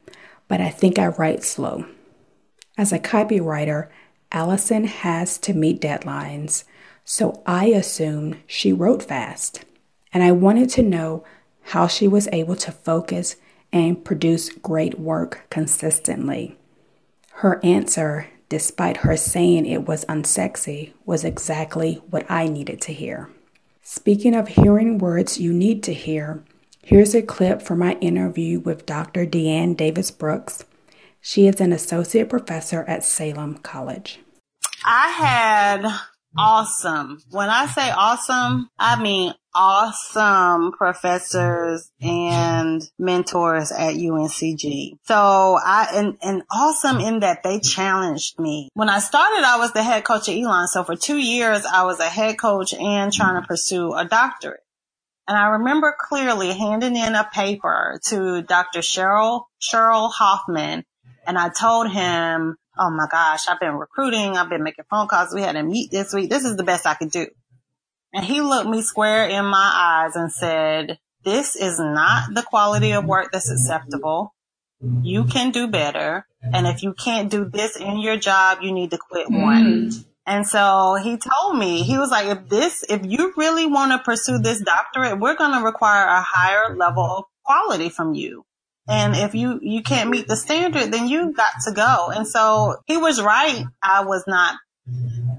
but 0.46 0.60
I 0.60 0.68
think 0.68 1.00
I 1.00 1.08
write 1.08 1.42
slow. 1.42 1.84
As 2.76 2.92
a 2.92 3.00
copywriter, 3.00 3.88
Allison 4.30 4.84
has 4.84 5.36
to 5.38 5.52
meet 5.52 5.80
deadlines, 5.80 6.62
so 7.04 7.42
I 7.44 7.66
assumed 7.66 8.38
she 8.46 8.72
wrote 8.72 9.02
fast. 9.02 9.64
And 10.12 10.22
I 10.22 10.30
wanted 10.30 10.70
to 10.70 10.82
know 10.82 11.24
how 11.72 11.88
she 11.88 12.06
was 12.06 12.28
able 12.30 12.54
to 12.56 12.70
focus 12.70 13.34
and 13.72 14.04
produce 14.04 14.50
great 14.50 14.96
work 14.96 15.44
consistently. 15.50 16.56
Her 17.42 17.58
answer, 17.64 18.28
despite 18.48 18.98
her 18.98 19.16
saying 19.16 19.66
it 19.66 19.88
was 19.88 20.04
unsexy, 20.04 20.92
was 21.04 21.24
exactly 21.24 21.94
what 22.10 22.30
I 22.30 22.46
needed 22.46 22.80
to 22.82 22.92
hear. 22.92 23.28
Speaking 23.90 24.34
of 24.34 24.48
hearing 24.48 24.98
words 24.98 25.40
you 25.40 25.50
need 25.50 25.82
to 25.84 25.94
hear, 25.94 26.44
Here's 26.82 27.14
a 27.14 27.22
clip 27.22 27.62
from 27.62 27.78
my 27.78 27.94
interview 28.02 28.60
with 28.60 28.84
Dr. 28.84 29.24
Deanne 29.24 29.74
Davis 29.78 30.10
Brooks. 30.10 30.66
She 31.22 31.46
is 31.46 31.58
an 31.58 31.72
associate 31.72 32.28
professor 32.28 32.84
at 32.84 33.02
Salem 33.02 33.56
College. 33.56 34.20
I 34.84 35.08
had 35.08 36.00
awesome. 36.36 37.20
When 37.30 37.48
I 37.48 37.66
say 37.66 37.90
awesome, 37.90 38.68
I 38.78 39.00
mean 39.00 39.34
awesome 39.54 40.72
professors 40.72 41.90
and 42.00 42.82
mentors 42.98 43.72
at 43.72 43.94
UNCG. 43.94 44.98
So 45.04 45.14
I, 45.64 45.88
and, 45.94 46.16
and 46.22 46.42
awesome 46.50 46.98
in 46.98 47.20
that 47.20 47.42
they 47.42 47.58
challenged 47.58 48.38
me. 48.38 48.68
When 48.74 48.88
I 48.88 49.00
started, 49.00 49.44
I 49.44 49.58
was 49.58 49.72
the 49.72 49.82
head 49.82 50.04
coach 50.04 50.28
at 50.28 50.36
Elon. 50.36 50.68
So 50.68 50.84
for 50.84 50.96
two 50.96 51.18
years, 51.18 51.64
I 51.64 51.84
was 51.84 51.98
a 51.98 52.08
head 52.08 52.38
coach 52.38 52.72
and 52.72 53.12
trying 53.12 53.40
to 53.40 53.46
pursue 53.46 53.94
a 53.94 54.04
doctorate. 54.04 54.60
And 55.26 55.36
I 55.36 55.48
remember 55.48 55.94
clearly 55.98 56.52
handing 56.52 56.96
in 56.96 57.14
a 57.14 57.28
paper 57.32 58.00
to 58.06 58.42
Dr. 58.42 58.80
Cheryl, 58.80 59.42
Cheryl 59.60 60.10
Hoffman. 60.10 60.84
And 61.26 61.36
I 61.36 61.50
told 61.50 61.90
him, 61.90 62.56
Oh 62.78 62.90
my 62.90 63.06
gosh, 63.10 63.48
I've 63.48 63.60
been 63.60 63.74
recruiting. 63.74 64.36
I've 64.36 64.48
been 64.48 64.62
making 64.62 64.84
phone 64.88 65.08
calls. 65.08 65.34
We 65.34 65.42
had 65.42 65.56
a 65.56 65.62
meet 65.62 65.90
this 65.90 66.12
week. 66.14 66.30
This 66.30 66.44
is 66.44 66.56
the 66.56 66.62
best 66.62 66.86
I 66.86 66.94
could 66.94 67.10
do. 67.10 67.26
And 68.12 68.24
he 68.24 68.40
looked 68.40 68.68
me 68.68 68.82
square 68.82 69.28
in 69.28 69.44
my 69.44 70.04
eyes 70.06 70.16
and 70.16 70.32
said, 70.32 70.98
this 71.24 71.56
is 71.56 71.78
not 71.78 72.34
the 72.34 72.42
quality 72.42 72.92
of 72.92 73.04
work 73.04 73.30
that's 73.32 73.50
acceptable. 73.50 74.34
You 75.02 75.24
can 75.24 75.50
do 75.50 75.66
better. 75.66 76.26
And 76.40 76.66
if 76.66 76.82
you 76.82 76.94
can't 76.94 77.30
do 77.30 77.44
this 77.44 77.76
in 77.76 77.98
your 77.98 78.16
job, 78.16 78.58
you 78.62 78.72
need 78.72 78.92
to 78.92 78.98
quit 78.98 79.28
one. 79.28 79.90
Mm. 79.90 80.04
And 80.24 80.46
so 80.46 80.96
he 81.02 81.16
told 81.16 81.58
me, 81.58 81.82
he 81.82 81.98
was 81.98 82.10
like, 82.10 82.26
if 82.26 82.48
this, 82.48 82.84
if 82.88 83.00
you 83.04 83.32
really 83.36 83.66
want 83.66 83.92
to 83.92 83.98
pursue 83.98 84.38
this 84.38 84.60
doctorate, 84.60 85.18
we're 85.18 85.36
going 85.36 85.58
to 85.58 85.64
require 85.64 86.06
a 86.06 86.22
higher 86.22 86.76
level 86.76 87.02
of 87.02 87.24
quality 87.44 87.88
from 87.88 88.14
you. 88.14 88.44
And 88.88 89.14
if 89.14 89.34
you, 89.34 89.58
you 89.60 89.82
can't 89.82 90.08
meet 90.08 90.26
the 90.26 90.36
standard, 90.36 90.90
then 90.92 91.08
you 91.08 91.32
got 91.32 91.52
to 91.64 91.72
go. 91.72 92.08
And 92.08 92.26
so 92.26 92.76
he 92.86 92.96
was 92.96 93.20
right. 93.20 93.64
I 93.82 94.04
was 94.04 94.24
not 94.26 94.54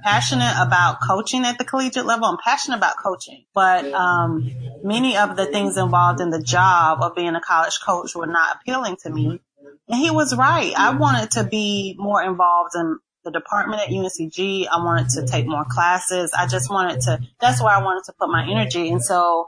passionate 0.04 0.54
about 0.60 1.00
coaching 1.06 1.44
at 1.44 1.58
the 1.58 1.66
collegiate 1.66 2.06
level. 2.06 2.26
I'm 2.28 2.38
passionate 2.44 2.78
about 2.78 2.98
coaching, 2.98 3.46
but, 3.54 3.92
um, 3.92 4.52
many 4.84 5.18
of 5.18 5.36
the 5.36 5.48
things 5.48 5.78
involved 5.78 6.22
in 6.22 6.30
the 6.30 6.42
job 6.42 7.02
of 7.02 7.16
being 7.16 7.36
a 7.36 7.42
college 7.42 7.80
coach 7.86 8.16
were 8.16 8.28
not 8.28 8.58
appealing 8.58 8.98
to 9.04 9.10
me. 9.10 9.42
And 9.88 10.00
he 10.00 10.12
was 10.12 10.36
right. 10.36 10.74
I 10.78 10.96
wanted 10.96 11.32
to 11.32 11.44
be 11.44 11.96
more 11.98 12.22
involved 12.22 12.76
in 12.76 13.00
the 13.30 13.40
department 13.40 13.82
at 13.82 13.90
UNCG. 13.90 14.68
I 14.68 14.84
wanted 14.84 15.10
to 15.10 15.26
take 15.26 15.46
more 15.46 15.66
classes. 15.70 16.32
I 16.38 16.48
just 16.48 16.70
wanted 16.70 17.02
to, 17.02 17.20
that's 17.40 17.62
where 17.62 17.74
I 17.74 17.84
wanted 17.84 18.04
to 18.06 18.14
put 18.14 18.30
my 18.30 18.48
energy. 18.50 18.90
And 18.90 19.04
so 19.04 19.48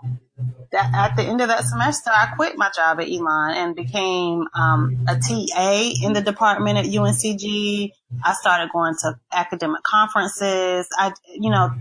that, 0.72 0.92
at 0.94 1.16
the 1.16 1.24
end 1.24 1.42
of 1.42 1.50
that 1.50 1.64
semester, 1.64 2.10
I 2.10 2.34
quit 2.36 2.58
my 2.58 2.70
job 2.76 3.00
at 3.00 3.10
Elon 3.10 3.56
and 3.56 3.76
became 3.76 4.46
um, 4.54 5.06
a 5.08 5.16
TA 5.16 5.92
in 6.04 6.14
the 6.14 6.22
department 6.22 6.78
at 6.78 6.86
UNCG. 6.86 7.92
I 8.24 8.34
started 8.34 8.70
going 8.72 8.96
to 9.02 9.20
academic 9.32 9.84
conferences. 9.84 10.88
I, 10.98 11.14
you 11.28 11.50
know, 11.50 11.72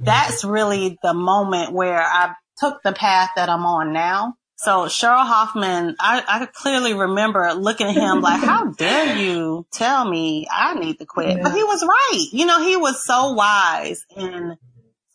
that's 0.00 0.44
really 0.44 0.98
the 1.02 1.14
moment 1.14 1.72
where 1.72 2.00
I 2.00 2.34
took 2.58 2.82
the 2.82 2.92
path 2.92 3.30
that 3.36 3.48
I'm 3.48 3.66
on 3.66 3.92
now. 3.92 4.34
So 4.56 4.86
Cheryl 4.86 5.26
Hoffman, 5.26 5.96
I, 5.98 6.22
I 6.26 6.46
clearly 6.46 6.94
remember 6.94 7.52
looking 7.54 7.88
at 7.88 7.94
him 7.94 8.20
like, 8.20 8.40
how 8.40 8.66
dare 8.78 9.16
you 9.16 9.66
tell 9.72 10.08
me 10.08 10.46
I 10.50 10.74
need 10.74 10.98
to 10.98 11.06
quit? 11.06 11.36
Yeah. 11.36 11.42
But 11.42 11.52
he 11.52 11.62
was 11.64 11.82
right. 11.82 12.26
You 12.32 12.46
know, 12.46 12.62
he 12.62 12.76
was 12.76 13.04
so 13.04 13.32
wise 13.32 14.04
and 14.16 14.56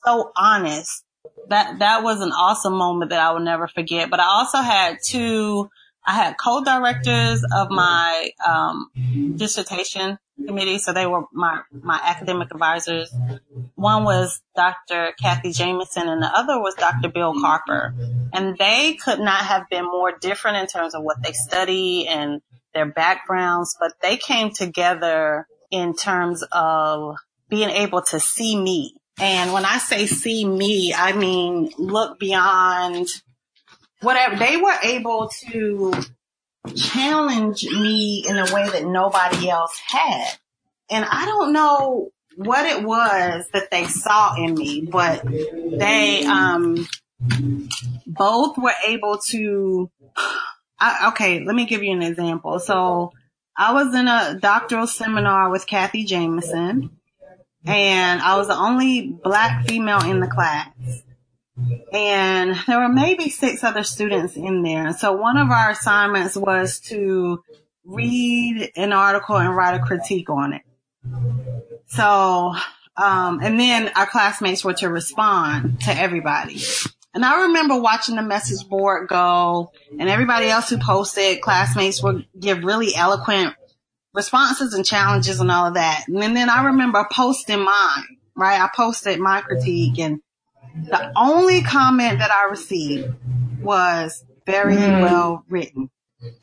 so 0.05 0.31
honest. 0.36 1.03
That, 1.48 1.79
that 1.79 2.03
was 2.03 2.22
an 2.22 2.31
awesome 2.31 2.74
moment 2.74 3.10
that 3.10 3.19
I 3.19 3.31
will 3.31 3.39
never 3.39 3.67
forget. 3.67 4.10
But 4.10 4.19
I 4.19 4.25
also 4.25 4.60
had 4.60 4.98
two, 5.03 5.69
I 6.06 6.13
had 6.13 6.38
co-directors 6.38 7.44
of 7.53 7.70
my, 7.70 8.32
um, 8.46 8.89
dissertation 9.36 10.18
committee. 10.46 10.79
So 10.79 10.94
they 10.94 11.06
were 11.06 11.24
my, 11.34 11.62
my 11.72 12.00
academic 12.03 12.51
advisors. 12.51 13.13
One 13.75 14.03
was 14.03 14.41
Dr. 14.56 15.13
Kathy 15.22 15.51
Jamison 15.51 16.08
and 16.08 16.22
the 16.22 16.32
other 16.34 16.60
was 16.60 16.75
Dr. 16.75 17.10
Bill 17.10 17.34
Carper. 17.39 17.94
And 18.34 18.58
they 18.58 18.96
could 18.96 19.20
not 19.20 19.41
have 19.41 19.70
been 19.70 19.86
more 19.86 20.12
different 20.18 20.58
in 20.58 20.68
terms 20.68 20.96
of 20.96 21.03
what 21.03 21.22
they 21.24 21.34
study 21.34 22.08
and 22.08 22.41
their 22.74 22.86
backgrounds, 22.86 23.75
but 23.79 23.94
they 24.01 24.18
came 24.18 24.51
together 24.51 25.48
in 25.72 25.96
terms 25.96 26.44
of 26.51 27.15
being 27.50 27.70
able 27.70 28.01
to 28.03 28.20
see 28.20 28.60
me. 28.60 28.96
And 29.20 29.51
when 29.51 29.65
I 29.65 29.79
say 29.79 30.06
see 30.06 30.46
me, 30.46 30.94
I 30.94 31.13
mean 31.13 31.72
look 31.77 32.20
beyond 32.20 33.08
whatever. 34.01 34.36
They 34.36 34.58
were 34.58 34.75
able 34.84 35.29
to 35.51 35.94
challenge 36.75 37.63
me 37.63 38.25
in 38.27 38.38
a 38.38 38.53
way 38.53 38.70
that 38.70 38.86
nobody 38.86 39.50
else 39.50 39.79
had. 39.86 40.38
And 40.89 41.06
I 41.06 41.25
don't 41.25 41.53
know 41.53 42.10
what 42.36 42.65
it 42.65 42.84
was 42.84 43.46
that 43.53 43.72
they 43.72 43.86
saw 43.86 44.36
in 44.36 44.56
me, 44.56 44.88
but 44.89 45.24
they, 45.25 46.25
um, 46.25 46.88
both 48.08 48.58
were 48.58 48.74
able 48.88 49.18
to, 49.29 49.89
I, 50.79 51.10
okay, 51.10 51.44
let 51.44 51.56
me 51.56 51.65
give 51.65 51.84
you 51.84 51.91
an 51.91 52.01
example. 52.01 52.60
So 52.60 53.12
I 53.56 53.74
was 53.74 53.94
in 53.94 54.08
a 54.08 54.38
doctoral 54.39 54.88
seminar 54.88 55.50
with 55.50 55.68
Kathy 55.68 56.06
Jameson 56.06 56.91
and 57.65 58.22
I 58.22 58.38
was 58.38 58.48
the 58.48 58.56
only 58.56 59.08
black 59.08 59.68
female 59.68 60.03
in 60.03 60.22
the 60.22 60.27
class 60.27 60.70
and 61.92 62.56
there 62.68 62.80
were 62.80 62.89
maybe 62.89 63.30
six 63.30 63.63
other 63.63 63.84
students 63.84 64.36
in 64.36 64.63
there. 64.63 64.94
So 64.94 65.13
one 65.13 65.38
of 65.38 65.50
our 65.50 65.72
assignments 65.72 66.36
was 66.36 66.80
to 66.82 67.44
read 67.86 68.72
an 68.75 68.94
article 68.94 69.38
and 69.38 69.56
write 69.56 69.75
a 69.75 69.84
critique 69.84 70.30
on 70.30 70.54
it. 70.54 70.62
So, 71.88 72.54
um, 72.96 73.39
and 73.42 73.60
then 73.60 73.92
our 73.96 74.06
classmates 74.06 74.63
were 74.63 74.74
to 74.75 74.89
respond 74.89 75.82
to 75.82 75.92
everybody. 75.92 76.62
And 77.13 77.25
I 77.25 77.48
remember 77.48 77.80
watching 77.80 78.16
the 78.16 78.22
message 78.22 78.68
board 78.68 79.08
go 79.08 79.72
and 79.98 80.08
everybody 80.08 80.48
else 80.48 80.70
who 80.70 80.78
posted, 80.78 81.42
classmates 81.42 82.04
would 82.04 82.28
give 82.39 82.63
really 82.63 82.94
eloquent 82.96 83.56
responses 84.13 84.74
and 84.74 84.86
challenges 84.86 85.39
and 85.39 85.50
all 85.50 85.68
of 85.68 85.74
that. 85.74 86.06
And 86.08 86.36
then 86.36 86.50
I 86.50 86.66
remember 86.66 87.06
posting 87.12 87.63
mine, 87.63 88.18
right? 88.36 88.62
I 88.62 88.70
posted 88.75 89.20
my 89.20 89.42
critique 89.42 89.98
and 89.98 90.22
the 90.76 91.12
only 91.16 91.62
comment 91.62 92.20
that 92.20 92.32
I 92.32 92.50
received 92.50 93.14
was 93.62 94.24
very 94.46 94.76
mm. 94.76 95.02
well 95.02 95.44
written. 95.50 95.90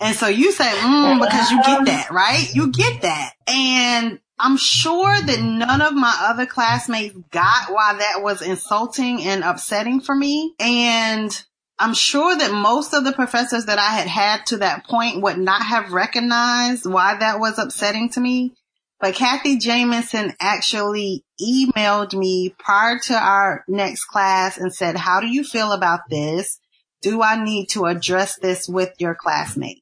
And 0.01 0.17
so 0.17 0.27
you 0.27 0.53
say, 0.53 0.65
mm, 0.65 1.21
because 1.21 1.51
you 1.51 1.63
get 1.63 1.85
that, 1.87 2.11
right? 2.11 2.49
You 2.55 2.73
get 2.73 3.03
that. 3.03 3.35
And 3.47 4.21
I'm 4.39 4.57
sure 4.57 5.21
that 5.21 5.41
none 5.41 5.83
of 5.83 5.95
my 5.95 6.15
other 6.21 6.47
classmates 6.47 7.17
got 7.31 7.71
why 7.73 7.97
that 7.99 8.23
was 8.23 8.43
insulting 8.43 9.23
and 9.23 9.45
upsetting 9.45 10.01
for 10.01 10.15
me. 10.15 10.55
And 10.59 11.45
I'm 11.79 11.95
sure 11.95 12.37
that 12.37 12.53
most 12.53 12.95
of 12.95 13.05
the 13.05 13.13
professors 13.13 13.67
that 13.67 13.79
I 13.79 13.91
had 13.91 14.07
had 14.07 14.47
to 14.47 14.59
that 14.59 14.87
point 14.87 15.23
would 15.23 15.39
not 15.39 15.63
have 15.63 15.93
recognized 15.93 16.87
why 16.87 17.17
that 17.19 17.39
was 17.39 17.59
upsetting 17.59 18.11
to 18.11 18.21
me. 18.21 18.55
But 19.07 19.15
Kathy 19.15 19.59
Jamison 19.59 20.33
actually 20.41 21.25
emailed 21.41 22.13
me 22.13 22.53
prior 22.59 22.99
to 23.05 23.15
our 23.15 23.65
next 23.69 24.07
class 24.07 24.59
and 24.59 24.75
said, 24.75 24.97
how 24.97 25.21
do 25.21 25.29
you 25.29 25.45
feel 25.45 25.71
about 25.71 26.01
this? 26.11 26.59
Do 27.03 27.23
I 27.23 27.41
need 27.41 27.67
to 27.69 27.85
address 27.85 28.35
this 28.35 28.69
with 28.69 28.91
your 28.99 29.15
classmates? 29.15 29.81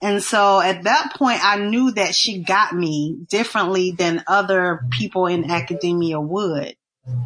And 0.00 0.22
so 0.22 0.62
at 0.62 0.84
that 0.84 1.12
point, 1.14 1.44
I 1.44 1.58
knew 1.58 1.90
that 1.90 2.14
she 2.14 2.42
got 2.42 2.74
me 2.74 3.18
differently 3.28 3.90
than 3.90 4.24
other 4.26 4.80
people 4.92 5.26
in 5.26 5.50
academia 5.50 6.18
would. 6.18 6.74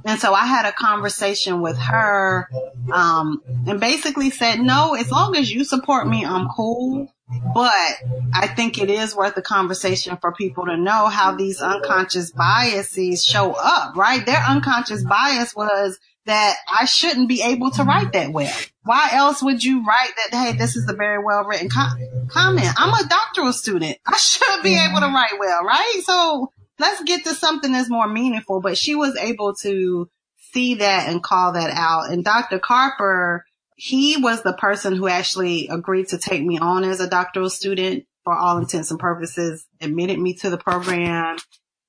And 0.04 0.18
so 0.18 0.34
I 0.34 0.46
had 0.46 0.66
a 0.66 0.72
conversation 0.72 1.60
with 1.60 1.78
her, 1.78 2.48
um, 2.92 3.42
and 3.68 3.78
basically 3.78 4.30
said, 4.30 4.58
no, 4.58 4.94
as 4.94 5.08
long 5.12 5.36
as 5.36 5.52
you 5.52 5.62
support 5.62 6.08
me, 6.08 6.24
I'm 6.24 6.48
cool. 6.48 7.14
But 7.54 7.94
I 8.34 8.46
think 8.54 8.78
it 8.78 8.90
is 8.90 9.14
worth 9.14 9.36
a 9.36 9.42
conversation 9.42 10.16
for 10.20 10.32
people 10.32 10.66
to 10.66 10.76
know 10.76 11.08
how 11.08 11.34
these 11.34 11.60
unconscious 11.60 12.30
biases 12.30 13.24
show 13.24 13.52
up, 13.52 13.96
right? 13.96 14.24
Their 14.24 14.42
unconscious 14.42 15.04
bias 15.04 15.54
was 15.54 15.98
that 16.24 16.56
I 16.72 16.84
shouldn't 16.84 17.28
be 17.28 17.42
able 17.42 17.70
to 17.72 17.82
write 17.82 18.12
that 18.12 18.32
well. 18.32 18.54
Why 18.84 19.10
else 19.12 19.42
would 19.42 19.62
you 19.62 19.84
write 19.84 20.10
that, 20.16 20.36
hey, 20.36 20.56
this 20.56 20.76
is 20.76 20.88
a 20.88 20.94
very 20.94 21.22
well 21.22 21.44
written 21.44 21.68
com- 21.68 21.98
comment? 22.28 22.68
I'm 22.76 22.94
a 22.94 23.08
doctoral 23.08 23.52
student. 23.52 23.98
I 24.06 24.16
should 24.16 24.62
be 24.62 24.74
able 24.74 25.00
to 25.00 25.06
write 25.06 25.38
well, 25.38 25.62
right? 25.64 26.00
So 26.04 26.52
let's 26.78 27.02
get 27.02 27.24
to 27.24 27.34
something 27.34 27.72
that's 27.72 27.90
more 27.90 28.08
meaningful. 28.08 28.60
But 28.60 28.78
she 28.78 28.94
was 28.94 29.16
able 29.16 29.54
to 29.56 30.08
see 30.52 30.74
that 30.76 31.08
and 31.08 31.22
call 31.22 31.52
that 31.52 31.70
out. 31.70 32.10
And 32.10 32.24
Dr. 32.24 32.58
Carper, 32.58 33.44
he 33.84 34.16
was 34.16 34.44
the 34.44 34.52
person 34.52 34.94
who 34.94 35.08
actually 35.08 35.66
agreed 35.66 36.06
to 36.06 36.16
take 36.16 36.44
me 36.44 36.56
on 36.56 36.84
as 36.84 37.00
a 37.00 37.10
doctoral 37.10 37.50
student 37.50 38.04
for 38.22 38.32
all 38.32 38.58
intents 38.58 38.92
and 38.92 39.00
purposes, 39.00 39.66
admitted 39.80 40.20
me 40.20 40.34
to 40.34 40.50
the 40.50 40.56
program 40.56 41.36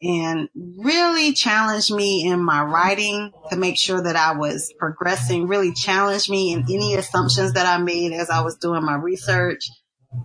and 0.01 0.49
really 0.79 1.33
challenged 1.33 1.93
me 1.93 2.25
in 2.27 2.43
my 2.43 2.63
writing 2.63 3.31
to 3.51 3.57
make 3.57 3.77
sure 3.77 4.01
that 4.01 4.15
I 4.15 4.35
was 4.35 4.73
progressing, 4.79 5.47
really 5.47 5.71
challenged 5.71 6.31
me 6.31 6.53
in 6.53 6.63
any 6.63 6.95
assumptions 6.95 7.53
that 7.53 7.67
I 7.67 7.77
made 7.77 8.11
as 8.11 8.31
I 8.31 8.41
was 8.41 8.57
doing 8.57 8.83
my 8.83 8.95
research 8.95 9.69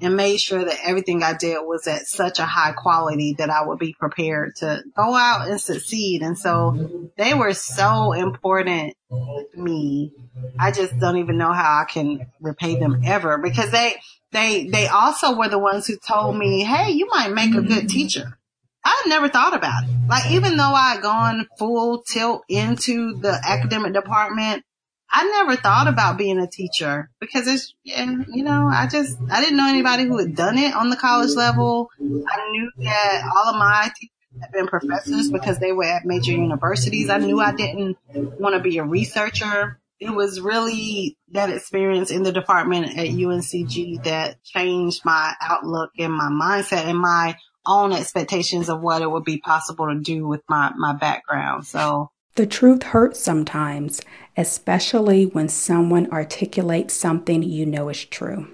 and 0.01 0.17
made 0.17 0.39
sure 0.39 0.65
that 0.65 0.79
everything 0.85 1.23
I 1.23 1.35
did 1.37 1.59
was 1.61 1.87
at 1.87 2.07
such 2.07 2.39
a 2.39 2.45
high 2.45 2.73
quality 2.73 3.35
that 3.39 3.51
I 3.51 3.67
would 3.67 3.79
be 3.79 3.95
prepared 3.99 4.57
to 4.57 4.83
go 4.97 5.15
out 5.15 5.49
and 5.49 5.61
succeed. 5.61 6.23
And 6.23 6.39
so 6.39 7.11
they 7.17 7.35
were 7.35 7.55
so 7.55 8.13
important 8.13 8.95
to 9.11 9.47
me. 9.55 10.13
I 10.59 10.71
just 10.71 10.99
don't 10.99 11.19
even 11.19 11.39
know 11.39 11.53
how 11.53 11.83
I 11.83 11.85
can 11.91 12.27
repay 12.41 12.77
them 12.77 13.03
ever 13.05 13.39
because 13.39 13.71
they, 13.71 13.97
they, 14.33 14.69
they 14.69 14.87
also 14.87 15.37
were 15.37 15.49
the 15.49 15.59
ones 15.59 15.87
who 15.87 15.97
told 15.97 16.37
me, 16.37 16.63
Hey, 16.65 16.93
you 16.93 17.09
might 17.11 17.33
make 17.33 17.55
a 17.55 17.63
good 17.63 17.89
teacher. 17.89 18.39
I 18.85 19.03
had 19.03 19.11
never 19.11 19.29
thought 19.29 19.55
about 19.55 19.85
it. 19.85 19.91
Like 20.09 20.31
even 20.31 20.57
though 20.57 20.73
I 20.73 20.95
had 20.95 21.03
gone 21.03 21.47
full 21.59 22.03
tilt 22.03 22.43
into 22.49 23.15
the 23.17 23.39
academic 23.45 23.93
department, 23.93 24.65
I 25.11 25.25
never 25.25 25.57
thought 25.57 25.89
about 25.89 26.19
being 26.19 26.39
a 26.39 26.47
teacher 26.47 27.11
because 27.21 27.47
it's, 27.47 27.75
you 27.83 28.45
know, 28.45 28.69
I 28.71 28.87
just, 28.91 29.17
I 29.31 29.41
didn't 29.41 29.57
know 29.57 29.69
anybody 29.69 30.05
who 30.05 30.19
had 30.19 30.37
done 30.37 30.59
it 30.59 30.75
on 30.75 30.91
the 30.91 30.97
college 30.97 31.35
level. 31.35 31.89
I 31.99 32.51
knew 32.51 32.71
that 32.79 33.23
all 33.35 33.55
of 33.55 33.59
my 33.59 33.91
teachers 33.99 34.43
had 34.43 34.53
been 34.53 34.67
professors 34.67 35.31
because 35.31 35.59
they 35.59 35.73
were 35.73 35.85
at 35.85 36.05
major 36.05 36.33
universities. 36.33 37.09
I 37.09 37.19
knew 37.19 37.41
I 37.41 37.53
didn't 37.53 37.97
want 38.13 38.55
to 38.55 38.61
be 38.61 38.79
a 38.79 38.85
researcher. 38.85 39.81
It 39.99 40.11
was 40.11 40.41
really 40.41 41.17
that 41.33 41.51
experience 41.51 42.11
in 42.11 42.23
the 42.23 42.31
department 42.31 42.99
at 42.99 43.09
UNCG 43.09 44.05
that 44.05 44.43
changed 44.45 45.05
my 45.05 45.35
outlook 45.41 45.91
and 45.99 46.13
my 46.13 46.29
mindset 46.29 46.85
and 46.85 46.99
my 46.99 47.37
own 47.67 47.93
expectations 47.93 48.69
of 48.69 48.81
what 48.81 49.03
it 49.03 49.11
would 49.11 49.25
be 49.25 49.39
possible 49.39 49.89
to 49.89 49.99
do 49.99 50.27
with 50.27 50.43
my, 50.49 50.73
my 50.77 50.93
background. 50.93 51.67
So 51.67 52.11
the 52.39 52.47
truth 52.47 52.85
hurts 52.85 53.19
sometimes, 53.19 54.01
especially 54.37 55.27
when 55.27 55.49
someone 55.49 56.09
articulates 56.13 56.95
something 56.95 57.43
you 57.43 57.67
know 57.67 57.89
is 57.89 58.05
true, 58.05 58.47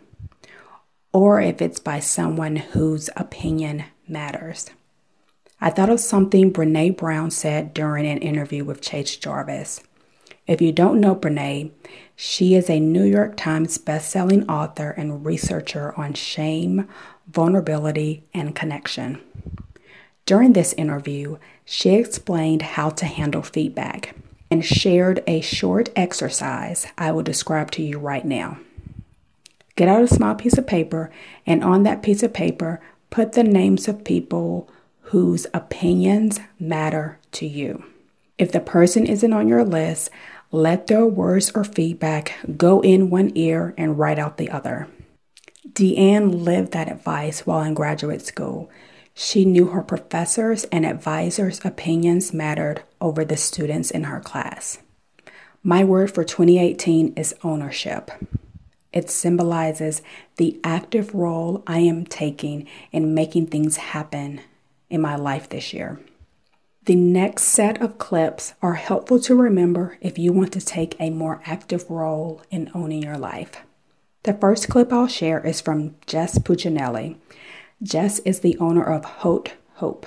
or 1.13 1.39
if 1.39 1.61
it's 1.61 1.79
by 1.79 2.01
someone 2.01 2.57
whose 2.57 3.11
opinion 3.15 3.85
matters. 4.09 4.71
I 5.61 5.69
thought 5.69 5.91
of 5.91 6.01
something 6.01 6.51
Brene 6.51 6.97
Brown 6.97 7.31
said 7.31 7.75
during 7.75 8.07
an 8.07 8.17
interview 8.17 8.65
with 8.65 8.81
Chase 8.81 9.17
Jarvis. 9.17 9.83
If 10.47 10.63
you 10.63 10.73
don't 10.73 10.99
know 10.99 11.15
Brene, 11.15 11.71
she 12.17 12.55
is 12.55 12.71
a 12.71 12.81
New 12.81 13.05
York 13.05 13.37
Times 13.37 13.77
bestselling 13.77 14.49
author 14.49 14.93
and 14.93 15.27
researcher 15.27 15.93
on 16.01 16.15
shame, 16.15 16.89
vulnerability, 17.29 18.25
and 18.33 18.57
connection. 18.57 19.21
During 20.27 20.55
this 20.55 20.73
interview, 20.75 21.37
she 21.65 21.91
explained 21.91 22.63
how 22.63 22.91
to 22.91 23.05
handle 23.05 23.43
feedback 23.43 24.15
and 24.51 24.65
shared 24.65 25.23
a 25.27 25.41
short 25.41 25.91
exercise 25.97 26.87
I 26.97 27.11
will 27.13 27.23
describe 27.23 27.71
to 27.73 27.83
you 27.83 27.99
right 27.99 28.25
now. 28.25 28.59
Get 29.77 29.89
out 29.89 30.03
a 30.03 30.09
small 30.09 30.35
piece 30.35 30.57
of 30.57 30.67
paper, 30.67 31.11
and 31.47 31.65
on 31.65 31.83
that 31.83 32.03
piece 32.03 32.23
of 32.23 32.33
paper, 32.33 32.81
put 33.11 33.33
the 33.33 33.43
names 33.43 33.89
of 33.89 34.05
people 34.05 34.69
whose 35.09 35.47
opinions 35.53 36.41
matter 36.59 37.19
to 37.33 37.47
you. 37.47 37.85
If 38.39 38.53
the 38.53 38.61
person 38.61 39.07
isn't 39.07 39.33
on 39.33 39.49
your 39.49 39.65
list, 39.65 40.11
let 40.51 40.87
their 40.87 41.05
words 41.05 41.51
or 41.55 41.65
feedback 41.65 42.35
go 42.57 42.81
in 42.81 43.11
one 43.11 43.33
ear 43.35 43.75
and 43.77 44.01
out 44.01 44.37
the 44.37 44.51
other. 44.51 44.89
Deanne 45.69 46.45
lived 46.45 46.73
that 46.73 46.91
advice 46.91 47.45
while 47.45 47.63
in 47.63 47.75
graduate 47.75 48.23
school. 48.23 48.71
She 49.15 49.45
knew 49.45 49.67
her 49.67 49.83
professors' 49.83 50.65
and 50.65 50.85
advisors' 50.85 51.65
opinions 51.65 52.35
mattered 52.35 52.83
over 53.01 53.25
the 53.25 53.37
students 53.37 53.91
in 53.91 54.05
her 54.05 54.21
class. 54.21 54.79
My 55.63 55.85
word 55.85 56.11
for 56.11 56.25
2018 56.25 57.15
is 57.17 57.35
ownership. 57.45 58.11
It 58.93 59.11
symbolizes 59.11 60.03
the 60.37 60.61
active 60.63 61.15
role 61.15 61.63
I 61.67 61.79
am 61.79 62.05
taking 62.05 62.67
in 62.93 63.15
making 63.15 63.47
things 63.47 63.77
happen 63.77 64.41
in 64.91 65.01
my 65.01 65.17
life 65.17 65.49
this 65.49 65.73
year. 65.73 66.01
The 66.85 66.95
next 66.95 67.45
set 67.45 67.81
of 67.81 67.99
clips 67.99 68.55
are 68.61 68.75
helpful 68.75 69.19
to 69.21 69.35
remember 69.35 69.97
if 70.01 70.19
you 70.19 70.33
want 70.33 70.53
to 70.53 70.61
take 70.61 70.97
a 71.01 71.09
more 71.09 71.41
active 71.47 71.89
role 71.89 72.43
in 72.51 72.71
owning 72.75 73.03
your 73.03 73.17
life. 73.17 73.63
The 74.25 74.35
first 74.35 74.69
clip 74.69 74.93
I'll 74.93 75.07
share 75.07 75.45
is 75.45 75.61
from 75.61 75.95
Jess 76.07 76.39
Puccinelli. 76.39 77.17
Jess 77.83 78.19
is 78.21 78.41
the 78.41 78.57
owner 78.59 78.85
of 78.85 79.05
Haute 79.05 79.53
Hope. 79.75 80.07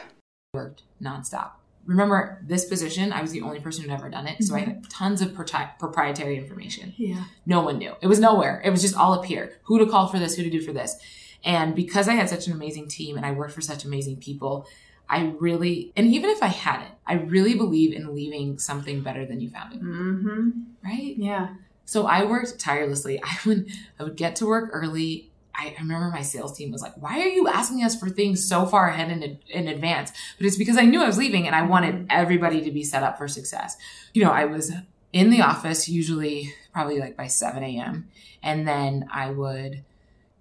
Worked 0.53 0.83
nonstop. 1.01 1.51
Remember, 1.85 2.41
this 2.45 2.65
position, 2.65 3.13
I 3.13 3.21
was 3.21 3.31
the 3.31 3.41
only 3.41 3.61
person 3.61 3.83
who'd 3.83 3.91
ever 3.93 4.09
done 4.09 4.27
it. 4.27 4.33
Mm-hmm. 4.33 4.43
So 4.43 4.55
I 4.55 4.59
had 4.59 4.89
tons 4.89 5.21
of 5.21 5.33
proprietary 5.33 6.37
information. 6.37 6.93
Yeah. 6.97 7.23
No 7.45 7.61
one 7.61 7.77
knew. 7.77 7.93
It 8.01 8.07
was 8.07 8.19
nowhere. 8.19 8.61
It 8.65 8.71
was 8.71 8.81
just 8.81 8.95
all 8.95 9.13
up 9.13 9.25
here. 9.25 9.53
Who 9.63 9.79
to 9.79 9.85
call 9.85 10.07
for 10.07 10.19
this, 10.19 10.35
who 10.35 10.43
to 10.43 10.49
do 10.49 10.61
for 10.61 10.73
this. 10.73 10.97
And 11.45 11.75
because 11.75 12.09
I 12.09 12.13
had 12.13 12.29
such 12.29 12.47
an 12.47 12.53
amazing 12.53 12.89
team 12.89 13.15
and 13.15 13.25
I 13.25 13.31
worked 13.31 13.53
for 13.53 13.61
such 13.61 13.85
amazing 13.85 14.17
people, 14.17 14.67
I 15.09 15.33
really, 15.39 15.93
and 15.95 16.07
even 16.07 16.29
if 16.29 16.43
I 16.43 16.47
hadn't, 16.47 16.91
I 17.05 17.13
really 17.13 17.55
believe 17.55 17.93
in 17.93 18.13
leaving 18.13 18.59
something 18.59 19.01
better 19.01 19.25
than 19.25 19.39
you 19.39 19.49
found 19.49 19.73
it. 19.73 19.81
Mm-hmm. 19.81 20.49
Right? 20.83 21.15
Yeah. 21.17 21.49
So 21.85 22.05
I 22.05 22.25
worked 22.25 22.59
tirelessly. 22.59 23.21
I 23.23 23.37
would, 23.45 23.71
I 23.99 24.03
would 24.03 24.17
get 24.17 24.35
to 24.37 24.45
work 24.45 24.69
early. 24.73 25.31
I 25.57 25.75
remember 25.79 26.09
my 26.09 26.21
sales 26.21 26.55
team 26.55 26.71
was 26.71 26.81
like, 26.81 26.93
why 27.01 27.19
are 27.19 27.27
you 27.27 27.47
asking 27.47 27.83
us 27.83 27.99
for 27.99 28.09
things 28.09 28.47
so 28.47 28.67
far 28.67 28.89
ahead 28.89 29.09
in, 29.09 29.39
in 29.49 29.67
advance? 29.67 30.11
But 30.37 30.45
it's 30.45 30.57
because 30.57 30.77
I 30.77 30.85
knew 30.85 31.01
I 31.01 31.07
was 31.07 31.17
leaving 31.17 31.47
and 31.47 31.55
I 31.55 31.63
wanted 31.63 32.05
everybody 32.09 32.61
to 32.61 32.71
be 32.71 32.83
set 32.83 33.01
up 33.01 33.17
for 33.17 33.27
success. 33.27 33.75
You 34.13 34.23
know, 34.23 34.31
I 34.31 34.45
was 34.45 34.71
in 35.13 35.31
the 35.31 35.41
office 35.41 35.89
usually 35.89 36.53
probably 36.71 36.99
like 36.99 37.17
by 37.17 37.25
7 37.25 37.63
a.m. 37.63 38.07
And 38.43 38.67
then 38.67 39.07
I 39.11 39.31
would 39.31 39.83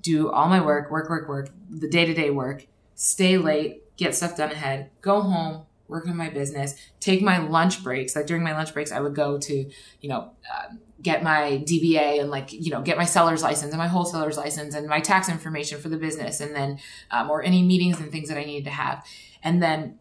do 0.03 0.31
all 0.31 0.49
my 0.49 0.61
work, 0.61 0.91
work, 0.91 1.09
work, 1.09 1.29
work, 1.29 1.49
the 1.71 1.89
day 1.89 2.05
to 2.05 2.13
day 2.13 2.31
work, 2.31 2.67
stay 2.95 3.39
late, 3.39 3.97
get 3.97 4.15
stuff 4.15 4.37
done 4.37 4.53
ahead, 4.53 4.91
go 5.01 5.23
home, 5.23 5.65
work 5.89 6.07
on 6.09 6.17
my 6.17 6.29
business, 6.29 6.75
take 7.01 7.23
my 7.23 7.39
lunch 7.39 7.83
breaks. 7.83 8.17
Like 8.17 8.27
during 8.27 8.43
my 8.43 8.53
lunch 8.53 8.75
breaks, 8.75 8.93
I 8.93 9.01
would 9.01 9.15
go 9.15 9.39
to, 9.39 9.71
you 10.01 10.09
know, 10.09 10.33
uh, 10.53 10.75
get 11.03 11.23
my 11.23 11.63
DBA 11.65 12.21
and 12.21 12.31
like, 12.31 12.53
you 12.53 12.71
know, 12.71 12.83
get 12.83 12.97
my 12.97 13.05
seller's 13.05 13.43
license 13.43 13.73
and 13.73 13.79
my 13.79 13.87
wholesaler's 13.87 14.37
license 14.37 14.75
and 14.75 14.87
my 14.89 15.01
tax 15.01 15.29
information 15.29 15.81
for 15.81 15.89
the 15.89 15.97
business 15.97 16.41
and 16.41 16.55
then, 16.55 16.79
um, 17.11 17.31
or 17.31 17.43
any 17.43 17.63
meetings 17.63 18.01
and 18.01 18.11
things 18.11 18.29
that 18.29 18.39
I 18.39 18.45
needed 18.45 18.65
to 18.65 18.71
have. 18.71 19.05
And 19.43 19.63
then 19.63 19.99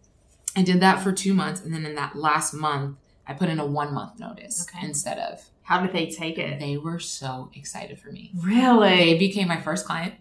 I 0.56 0.63
did 0.63 0.80
that 0.80 1.02
for 1.02 1.12
two 1.12 1.34
months. 1.34 1.62
And 1.62 1.74
then 1.74 1.86
in 1.86 1.95
that 1.95 2.15
last 2.15 2.54
month, 2.54 2.98
I 3.28 3.34
put 3.34 3.50
in 3.50 3.60
a 3.60 3.65
one 3.65 3.93
month 3.93 4.19
notice 4.19 4.67
okay. 4.69 4.86
instead 4.86 5.19
of. 5.19 5.43
How 5.63 5.82
did 5.82 5.93
they 5.93 6.08
take 6.08 6.38
it? 6.38 6.60
They 6.60 6.78
were 6.78 7.00
so 7.00 7.50
excited 7.56 8.00
for 8.00 8.12
me. 8.12 8.32
Really? 8.36 8.98
They 8.98 9.17
became 9.17 9.48
my 9.48 9.60
first 9.60 9.86
client. 9.86 10.13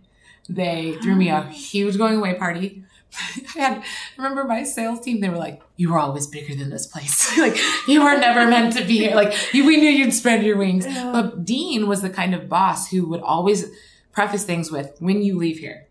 They 0.49 0.97
threw 1.03 1.15
me 1.15 1.29
a 1.29 1.43
huge 1.43 1.99
going 1.99 2.17
away 2.17 2.35
party. 2.35 2.84
I 3.57 3.59
had, 3.59 3.85
remember 4.17 4.45
my 4.45 4.65
sales 4.65 5.01
team, 5.01 5.21
they 5.21 5.29
were 5.29 5.37
like, 5.37 5.63
you 5.77 5.93
were 5.93 5.99
always 5.99 6.27
bigger 6.27 6.55
than 6.55 6.71
this 6.71 6.87
place. 6.87 7.37
like, 7.39 7.57
you 7.87 8.03
were 8.03 8.17
never 8.17 8.49
meant 8.49 8.77
to 8.77 8.85
be 8.85 8.99
here. 8.99 9.15
Like, 9.15 9.35
we 9.53 9.77
knew 9.77 9.89
you'd 9.89 10.15
spread 10.15 10.45
your 10.45 10.57
wings. 10.57 10.87
Yeah. 10.87 11.13
But 11.13 11.45
Dean 11.45 11.89
was 11.89 12.03
the 12.03 12.11
kind 12.11 12.35
of 12.35 12.49
boss 12.49 12.91
who 12.91 13.07
would 13.09 13.21
always 13.21 13.71
preface 14.13 14.45
things 14.45 14.71
with, 14.71 14.97
when 15.01 15.23
you 15.23 15.37
leave 15.37 15.59
here, 15.59 15.87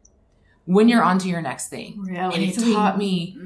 when 0.65 0.87
you're 0.87 1.03
on 1.03 1.19
to 1.19 1.27
your 1.27 1.41
next 1.41 1.69
thing. 1.69 2.01
Really? 2.01 2.35
And 2.35 2.43
it 2.43 2.73
taught 2.73 2.97
me. 2.97 3.37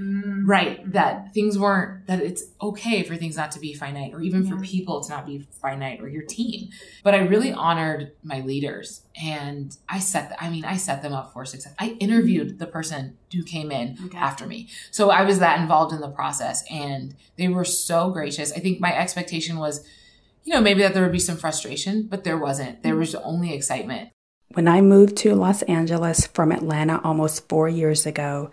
Right, 0.47 0.89
that 0.93 1.33
things 1.33 1.60
weren't, 1.60 2.07
that 2.07 2.21
it's 2.21 2.45
okay 2.62 3.03
for 3.03 3.17
things 3.17 3.36
not 3.36 3.51
to 3.51 3.60
be 3.60 3.73
finite 3.73 4.13
or 4.13 4.21
even 4.21 4.45
yeah. 4.45 4.49
for 4.49 4.62
people 4.62 5.03
to 5.03 5.10
not 5.10 5.25
be 5.25 5.45
finite 5.62 5.99
or 5.99 6.07
your 6.07 6.23
team. 6.23 6.69
But 7.03 7.13
I 7.13 7.17
really 7.17 7.51
honored 7.51 8.13
my 8.23 8.39
leaders 8.39 9.01
and 9.21 9.75
I 9.89 9.99
set, 9.99 10.29
the, 10.29 10.41
I 10.41 10.49
mean, 10.49 10.63
I 10.63 10.77
set 10.77 11.01
them 11.01 11.12
up 11.12 11.33
for 11.33 11.43
success. 11.43 11.73
I 11.77 11.97
interviewed 11.99 12.60
the 12.60 12.65
person 12.65 13.17
who 13.33 13.43
came 13.43 13.71
in 13.71 13.97
okay. 14.05 14.17
after 14.17 14.47
me. 14.47 14.69
So 14.89 15.10
I 15.10 15.23
was 15.23 15.39
that 15.39 15.60
involved 15.60 15.93
in 15.93 15.99
the 15.99 16.07
process 16.07 16.63
and 16.71 17.13
they 17.38 17.49
were 17.49 17.65
so 17.65 18.10
gracious. 18.12 18.53
I 18.53 18.60
think 18.60 18.79
my 18.79 18.97
expectation 18.97 19.57
was, 19.57 19.86
you 20.45 20.53
know, 20.53 20.62
maybe 20.62 20.81
that 20.81 20.93
there 20.93 21.03
would 21.03 21.12
be 21.12 21.19
some 21.19 21.36
frustration, 21.36 22.03
but 22.03 22.23
there 22.23 22.38
wasn't. 22.38 22.83
There 22.83 22.93
mm-hmm. 22.93 23.01
was 23.01 23.15
only 23.15 23.53
excitement. 23.53 24.12
When 24.53 24.69
I 24.69 24.79
moved 24.79 25.17
to 25.17 25.36
Los 25.36 25.62
Angeles 25.63 26.25
from 26.27 26.53
Atlanta 26.53 27.01
almost 27.03 27.49
four 27.49 27.67
years 27.67 28.05
ago, 28.05 28.49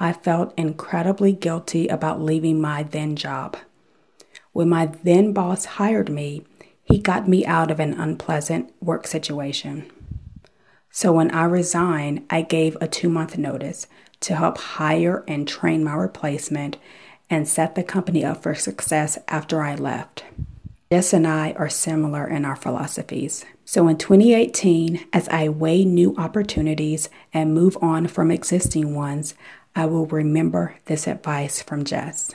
I 0.00 0.12
felt 0.12 0.54
incredibly 0.56 1.32
guilty 1.32 1.88
about 1.88 2.20
leaving 2.20 2.60
my 2.60 2.84
then 2.84 3.16
job. 3.16 3.56
When 4.52 4.68
my 4.68 4.86
then 4.86 5.32
boss 5.32 5.64
hired 5.64 6.08
me, 6.08 6.44
he 6.84 6.98
got 6.98 7.28
me 7.28 7.44
out 7.44 7.70
of 7.70 7.80
an 7.80 7.94
unpleasant 7.94 8.72
work 8.80 9.06
situation. 9.06 9.90
So 10.90 11.12
when 11.12 11.30
I 11.30 11.44
resigned, 11.44 12.24
I 12.30 12.42
gave 12.42 12.76
a 12.80 12.88
two 12.88 13.08
month 13.08 13.36
notice 13.36 13.86
to 14.20 14.34
help 14.34 14.58
hire 14.58 15.24
and 15.28 15.46
train 15.46 15.84
my 15.84 15.94
replacement 15.94 16.76
and 17.30 17.46
set 17.46 17.74
the 17.74 17.84
company 17.84 18.24
up 18.24 18.42
for 18.42 18.54
success 18.54 19.18
after 19.28 19.62
I 19.62 19.74
left. 19.74 20.24
Jess 20.90 21.12
and 21.12 21.26
I 21.26 21.52
are 21.52 21.68
similar 21.68 22.26
in 22.26 22.46
our 22.46 22.56
philosophies. 22.56 23.44
So 23.66 23.86
in 23.88 23.98
2018, 23.98 25.06
as 25.12 25.28
I 25.28 25.50
weigh 25.50 25.84
new 25.84 26.16
opportunities 26.16 27.10
and 27.34 27.52
move 27.52 27.76
on 27.82 28.06
from 28.06 28.30
existing 28.30 28.94
ones, 28.94 29.34
I 29.78 29.86
will 29.86 30.06
remember 30.06 30.74
this 30.86 31.06
advice 31.06 31.62
from 31.62 31.84
Jess. 31.84 32.32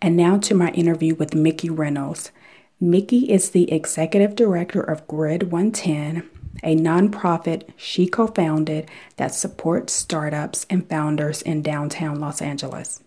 And 0.00 0.16
now 0.16 0.38
to 0.38 0.54
my 0.54 0.70
interview 0.70 1.14
with 1.14 1.34
Mickey 1.34 1.68
Reynolds. 1.68 2.32
Mickey 2.80 3.30
is 3.30 3.50
the 3.50 3.70
executive 3.70 4.34
director 4.34 4.80
of 4.80 5.06
Grid 5.06 5.52
110, 5.52 6.26
a 6.62 6.74
nonprofit 6.74 7.68
she 7.76 8.06
co 8.06 8.26
founded 8.26 8.90
that 9.18 9.34
supports 9.34 9.92
startups 9.92 10.64
and 10.70 10.88
founders 10.88 11.42
in 11.42 11.60
downtown 11.60 12.18
Los 12.18 12.40
Angeles 12.40 13.02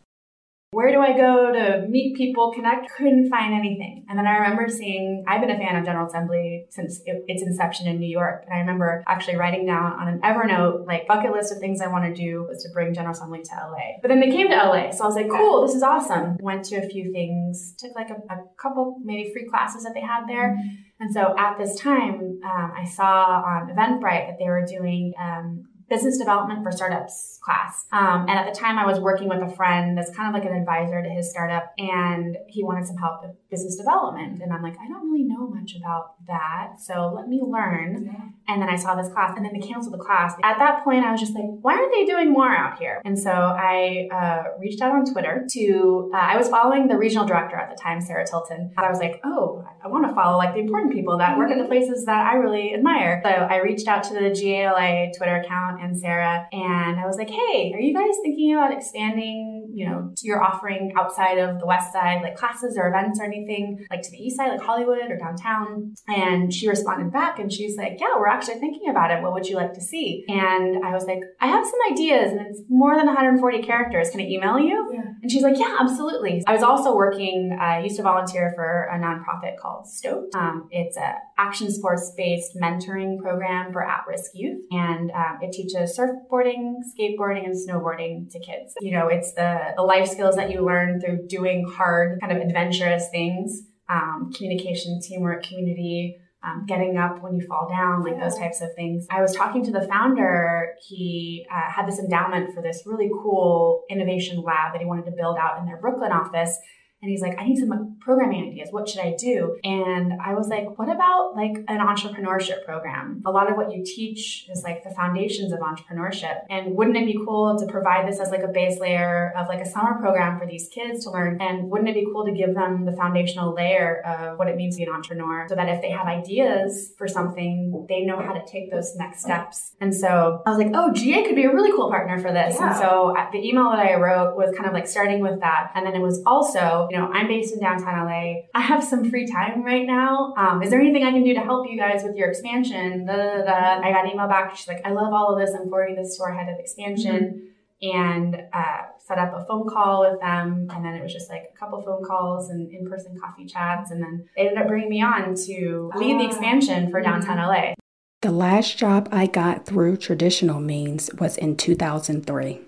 where 0.74 0.90
do 0.90 1.02
I 1.02 1.18
go 1.18 1.52
to 1.52 1.86
meet 1.90 2.16
people, 2.16 2.54
connect? 2.54 2.92
Couldn't 2.96 3.30
find 3.30 3.54
anything. 3.54 4.06
And 4.08 4.18
then 4.18 4.26
I 4.26 4.38
remember 4.38 4.70
seeing, 4.70 5.26
I've 5.28 5.42
been 5.42 5.50
a 5.50 5.58
fan 5.58 5.76
of 5.76 5.84
General 5.84 6.08
Assembly 6.08 6.66
since 6.70 7.02
its 7.06 7.44
inception 7.44 7.88
in 7.88 8.00
New 8.00 8.08
York. 8.08 8.44
And 8.46 8.54
I 8.54 8.60
remember 8.60 9.04
actually 9.06 9.36
writing 9.36 9.66
down 9.66 9.92
on 9.92 10.08
an 10.08 10.22
Evernote, 10.22 10.88
like 10.88 11.08
bucket 11.10 11.34
list 11.34 11.52
of 11.52 11.60
things 11.60 11.82
I 11.82 11.88
want 11.88 12.06
to 12.06 12.14
do 12.14 12.46
was 12.48 12.64
to 12.64 12.70
bring 12.70 12.94
General 12.94 13.14
Assembly 13.14 13.42
to 13.44 13.52
LA. 13.54 14.00
But 14.02 14.08
then 14.08 14.22
they 14.22 14.32
came 14.32 14.48
to 14.48 14.56
LA. 14.56 14.92
So 14.92 15.04
I 15.04 15.08
was 15.08 15.16
like, 15.16 15.30
cool, 15.30 15.68
this 15.68 15.76
is 15.76 15.84
awesome. 15.84 16.38
Went 16.40 16.64
to 16.66 16.78
a 16.78 16.88
few 16.88 17.12
things, 17.12 17.76
took 17.78 17.94
like 17.94 18.10
a, 18.10 18.34
a 18.34 18.38
couple, 18.56 18.98
maybe 19.04 19.30
free 19.34 19.50
classes 19.50 19.84
that 19.84 19.94
they 19.94 20.02
had 20.02 20.26
there. 20.26 20.56
Mm-hmm. 20.56 21.02
And 21.02 21.14
so 21.14 21.36
at 21.38 21.58
this 21.58 21.78
time, 21.78 22.40
um, 22.46 22.74
I 22.78 22.86
saw 22.86 23.42
on 23.42 23.68
Eventbrite 23.68 24.28
that 24.28 24.38
they 24.40 24.48
were 24.48 24.66
doing 24.66 25.14
um, 25.20 25.66
business 25.92 26.18
development 26.18 26.64
for 26.64 26.72
startups 26.72 27.38
class. 27.44 27.86
Um, 27.92 28.22
and 28.30 28.40
at 28.40 28.52
the 28.52 28.58
time, 28.58 28.80
I 28.80 28.86
was 28.86 29.00
working 29.00 29.28
with 29.28 29.42
a 29.42 29.54
friend 29.56 29.98
that's 29.98 30.16
kind 30.16 30.30
of 30.30 30.34
like 30.34 30.50
an 30.50 30.58
advisor 30.58 31.04
to 31.04 31.10
his 31.10 31.30
startup, 31.30 31.74
and 31.78 32.38
he 32.48 32.64
wanted 32.64 32.88
some 32.88 32.96
help 32.96 33.22
with 33.22 33.32
business 33.50 33.76
development. 33.76 34.42
And 34.42 34.54
I'm 34.54 34.64
like, 34.64 34.76
I 34.82 34.88
don't 34.88 35.12
really 35.12 35.26
know 35.26 35.50
much 35.50 35.76
about 35.76 36.26
that, 36.28 36.80
so 36.80 37.12
let 37.14 37.28
me 37.28 37.42
learn. 37.44 38.06
Yeah. 38.06 38.54
And 38.54 38.62
then 38.62 38.70
I 38.70 38.78
saw 38.78 38.96
this 38.96 39.10
class, 39.10 39.34
and 39.36 39.46
then 39.46 39.52
they 39.54 39.60
canceled 39.60 39.94
the 39.94 40.04
class. 40.04 40.34
At 40.44 40.60
that 40.60 40.84
point, 40.86 41.04
I 41.04 41.12
was 41.12 41.20
just 41.20 41.36
like, 41.36 41.46
why 41.62 41.74
aren't 41.74 41.92
they 41.92 42.06
doing 42.06 42.32
more 42.32 42.50
out 42.50 42.80
here? 42.80 43.02
And 43.04 43.20
so 43.20 43.32
I 43.32 44.08
uh, 44.14 44.44
reached 44.60 44.82
out 44.82 44.94
on 44.94 45.04
Twitter 45.12 45.46
to, 45.52 46.12
uh, 46.14 46.18
I 46.18 46.38
was 46.38 46.48
following 46.48 46.88
the 46.88 46.98
regional 46.98 47.26
director 47.26 47.58
at 47.58 47.70
the 47.70 47.82
time, 47.82 48.00
Sarah 48.00 48.26
Tilton. 48.26 48.72
And 48.78 48.86
I 48.86 48.90
was 48.90 49.00
like, 49.00 49.20
oh, 49.26 49.66
I 49.84 49.88
want 49.90 50.08
to 50.08 50.14
follow 50.16 50.38
like 50.38 50.54
the 50.54 50.62
important 50.62 50.94
people 50.94 51.18
that 51.18 51.38
work 51.38 51.52
at 51.52 51.58
the 51.58 51.66
places 51.66 52.06
that 52.06 52.26
I 52.26 52.36
really 52.36 52.74
admire. 52.74 53.20
So 53.24 53.30
I 53.30 53.58
reached 53.58 53.88
out 53.88 54.04
to 54.06 54.14
the 54.14 54.30
GALA 54.30 55.12
Twitter 55.18 55.38
account 55.38 55.81
and 55.82 55.98
Sarah, 55.98 56.48
and 56.52 57.00
I 57.00 57.06
was 57.08 57.18
like, 57.18 57.30
hey, 57.30 57.74
are 57.74 57.80
you 57.80 57.94
guys 57.94 58.16
thinking 58.22 58.54
about 58.54 58.72
expanding 58.72 59.61
you 59.74 59.88
know, 59.88 60.14
you're 60.22 60.44
offering 60.44 60.94
outside 60.98 61.38
of 61.38 61.60
the 61.60 61.66
West 61.66 61.92
Side, 61.94 62.22
like 62.22 62.36
classes 62.36 62.78
or 62.78 62.88
events 62.88 63.20
or 63.20 63.26
anything, 63.26 63.86
like 63.90 64.02
to 64.02 64.12
the 64.12 64.18
East 64.18 64.38
Side, 64.38 64.50
like 64.50 64.62
Hollywood 64.62 65.10
or 65.10 65.18
downtown? 65.18 65.96
And 66.08 66.54
she 66.54 66.68
responded 66.68 67.12
back 67.12 67.40
and 67.40 67.52
she's 67.52 67.78
like, 67.78 67.98
yeah, 68.00 68.16
we're 68.18 68.28
actually 68.28 68.60
thinking 68.60 68.90
about 68.90 69.12
it. 69.12 69.22
What 69.22 69.34
would 69.34 69.48
you 69.48 69.56
like 69.56 69.74
to 69.74 69.82
see? 69.82 70.26
And 70.28 70.84
I 70.86 70.94
was 70.94 71.06
like, 71.06 71.22
I 71.40 71.48
have 71.48 71.66
some 71.66 71.80
ideas 71.92 72.32
and 72.32 72.42
it's 72.42 72.62
more 72.70 72.96
than 72.96 73.06
140 73.06 73.62
characters. 73.64 74.10
Can 74.10 74.20
I 74.20 74.26
email 74.26 74.60
you? 74.60 74.90
Yeah. 74.94 75.02
And 75.22 75.32
she's 75.32 75.44
like, 75.44 75.58
yeah, 75.58 75.78
absolutely. 75.80 76.44
I 76.48 76.54
was 76.54 76.64
also 76.64 76.96
working, 76.96 77.56
uh, 77.60 77.64
I 77.64 77.80
used 77.82 77.98
to 77.98 78.04
volunteer 78.04 78.52
for 78.56 78.90
a 78.92 78.98
nonprofit 78.98 79.58
called 79.58 79.88
Stoked. 79.88 80.36
Um, 80.36 80.68
it's 80.72 80.98
a 80.98 81.16
action 81.38 81.72
sports 81.72 82.12
based 82.16 82.56
mentoring 82.56 83.20
program 83.20 83.72
for 83.72 83.84
at 83.84 84.04
risk 84.08 84.32
youth. 84.34 84.64
And 84.72 85.12
um, 85.12 85.40
it 85.42 85.52
teaches 85.52 85.98
surfboarding, 85.98 86.76
skateboarding, 86.94 87.46
and 87.46 87.56
snowboarding 87.56 88.32
to 88.32 88.40
kids. 88.40 88.74
You 88.82 88.92
know, 88.92 89.08
it's 89.08 89.34
the, 89.34 89.60
the 89.76 89.84
life 89.84 90.08
skills 90.08 90.36
that 90.36 90.52
you 90.52 90.66
learn 90.66 91.00
through 91.00 91.28
doing 91.28 91.66
hard, 91.70 92.20
kind 92.22 92.32
of 92.36 92.42
adventurous 92.42 93.10
things. 93.10 93.64
Um, 93.90 94.32
communication, 94.34 95.02
teamwork, 95.02 95.44
community, 95.44 96.16
um, 96.44 96.66
getting 96.68 96.98
up 96.98 97.22
when 97.22 97.36
you 97.36 97.46
fall 97.46 97.68
down, 97.70 98.04
like 98.04 98.20
those 98.20 98.38
types 98.38 98.62
of 98.62 98.70
things. 98.76 99.06
I 99.12 99.22
was 99.22 99.36
talking 99.36 99.64
to 99.66 99.72
the 99.72 99.88
founder. 99.88 100.74
He 100.88 101.46
uh, 101.52 101.70
had 101.70 101.88
this 101.88 102.00
endowment 102.00 102.54
for 102.54 102.62
this 102.62 102.84
really 102.86 103.10
cool 103.22 103.84
innovation 103.90 104.42
lab 104.42 104.74
that 104.74 104.80
he 104.80 104.86
wanted 104.86 105.06
to 105.06 105.12
build 105.12 105.38
out 105.38 105.60
in 105.60 105.66
their 105.66 105.78
Brooklyn 105.78 106.12
office. 106.12 106.58
And 107.02 107.10
he's 107.10 107.22
like, 107.22 107.38
I 107.40 107.46
need 107.46 107.58
some 107.58 107.98
programming 108.00 108.50
ideas. 108.52 108.70
What 108.72 108.88
should 108.88 109.02
I 109.02 109.16
do? 109.18 109.58
And 109.64 110.14
I 110.22 110.34
was 110.34 110.48
like, 110.50 110.78
what 110.78 110.90
about 110.90 111.34
like 111.36 111.54
an 111.68 111.80
entrepreneurship 111.80 112.66
program? 112.66 113.22
A 113.26 113.32
lot 113.32 113.50
of 113.50 113.58
what 113.58 113.72
you 113.72 113.84
teach 113.84 114.48
is 114.50 114.64
like 114.64 114.84
the 114.84 114.92
foundations 114.92 115.52
of 115.52 115.60
entrepreneurship. 115.60 116.42
And 116.50 116.76
wouldn't 116.76 116.98
it 116.98 117.06
be 117.06 117.18
cool 117.26 117.58
to 117.58 117.66
provide 117.66 118.08
this 118.08 118.20
as 118.20 118.30
like 118.30 118.44
a 118.44 118.48
base 118.48 118.80
layer 118.80 119.34
of 119.38 119.48
like 119.48 119.62
a 119.62 119.66
summer 119.66 120.00
program 120.00 120.40
for 120.40 120.46
these 120.46 120.68
kids 120.68 121.04
to 121.06 121.12
learn? 121.12 121.42
And 121.42 121.70
wouldn't 121.70 121.90
it 121.90 121.96
be 121.96 122.06
cool 122.12 122.26
to 122.26 122.32
give 122.32 122.54
them 122.54 122.86
the 122.86 122.92
foundational 122.92 123.54
layer 123.54 124.02
of 124.06 124.38
what 124.38 124.48
it 124.48 124.56
means 124.56 124.76
to 124.76 124.82
be 124.82 124.90
an 124.90 124.94
entrepreneur 124.94 125.48
so 125.50 125.56
that 125.56 125.70
if 125.70 125.82
they 125.82 125.90
have 125.90 126.08
ideas 126.08 126.94
for 126.98 127.08
something, 127.08 127.86
they 127.90 128.02
know 128.02 128.22
how 128.22 128.34
to 128.34 128.46
take 128.46 128.72
those 128.72 128.96
next 128.96 129.22
steps. 129.22 129.76
And 129.82 129.94
so 129.94 130.42
I 130.46 130.50
was 130.50 130.60
like, 130.60 130.72
oh, 130.74 130.94
GA 130.94 131.26
could 131.26 131.36
be 131.36 131.46
a 131.46 131.54
really 131.54 131.72
cool 131.72 131.90
partner 131.90 132.20
for 132.20 132.32
this. 132.32 132.56
Yeah. 132.56 132.68
And 132.68 132.76
so 132.76 133.16
uh, 133.18 133.32
the 133.32 133.40
email 133.40 133.70
that 133.72 133.80
I 133.80 133.96
wrote 133.96 134.36
was 134.36 134.54
kind 134.56 134.68
of 134.68 134.74
like 134.74 134.88
starting 134.88 135.22
with 135.22 135.40
that. 135.40 135.72
And 135.76 135.86
then 135.86 135.96
it 135.96 136.02
was 136.02 136.22
also, 136.26 136.88
you 136.92 136.98
know, 136.98 137.10
I'm 137.14 137.28
based 137.28 137.54
in 137.54 137.62
downtown 137.62 138.06
LA. 138.06 138.42
I 138.54 138.60
have 138.60 138.84
some 138.84 139.10
free 139.10 139.26
time 139.26 139.64
right 139.64 139.88
now. 139.88 140.34
Um, 140.36 140.62
is 140.62 140.72
there 140.72 140.82
anything 140.82 141.06
I 141.06 141.12
can 141.12 141.24
do 141.24 141.34
to 141.34 141.40
help 141.40 141.66
you 141.70 141.78
guys 141.78 142.04
with 142.04 142.18
your 142.18 142.28
expansion? 142.28 143.06
Da, 143.06 143.16
da, 143.16 143.46
da. 143.46 143.80
I 143.82 143.94
got 143.94 144.04
an 144.04 144.12
email 144.12 144.28
back. 144.28 144.54
She's 144.58 144.68
like, 144.68 144.82
I 144.84 144.92
love 144.92 145.14
all 145.14 145.32
of 145.32 145.40
this. 145.40 145.56
I'm 145.58 145.70
forwarding 145.70 145.96
this 145.96 146.18
to 146.18 146.24
our 146.24 146.34
head 146.34 146.52
of 146.52 146.60
expansion. 146.60 147.48
And 147.82 148.36
uh, 148.54 148.82
set 149.00 149.18
up 149.18 149.34
a 149.34 149.46
phone 149.46 149.70
call 149.70 150.02
with 150.02 150.20
them. 150.20 150.68
And 150.70 150.84
then 150.84 150.94
it 150.96 151.02
was 151.02 151.14
just 151.14 151.30
like 151.30 151.52
a 151.56 151.58
couple 151.58 151.82
phone 151.82 152.04
calls 152.04 152.50
and 152.50 152.70
in 152.74 152.86
person 152.90 153.18
coffee 153.18 153.46
chats. 153.46 153.90
And 153.90 154.04
then 154.04 154.28
they 154.36 154.50
ended 154.50 154.58
up 154.58 154.68
bringing 154.68 154.90
me 154.90 155.02
on 155.02 155.34
to 155.48 155.92
lead 155.96 156.20
the 156.20 156.26
expansion 156.26 156.92
for 156.92 157.02
downtown 157.02 157.38
LA. 157.38 157.74
The 158.20 158.32
last 158.32 158.78
job 158.78 159.08
I 159.14 159.28
got 159.28 159.66
through 159.66 159.96
traditional 159.96 160.60
means 160.60 161.10
was 161.18 161.38
in 161.38 161.56
2003. 161.56 162.60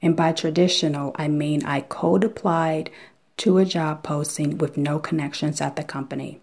And 0.00 0.14
by 0.14 0.32
traditional, 0.32 1.16
I 1.16 1.26
mean 1.26 1.64
I 1.66 1.80
cold 1.80 2.22
applied 2.22 2.90
to 3.38 3.58
a 3.58 3.64
job 3.64 4.02
posting 4.02 4.58
with 4.58 4.76
no 4.76 4.98
connections 4.98 5.60
at 5.60 5.76
the 5.76 5.84
company. 5.84 6.40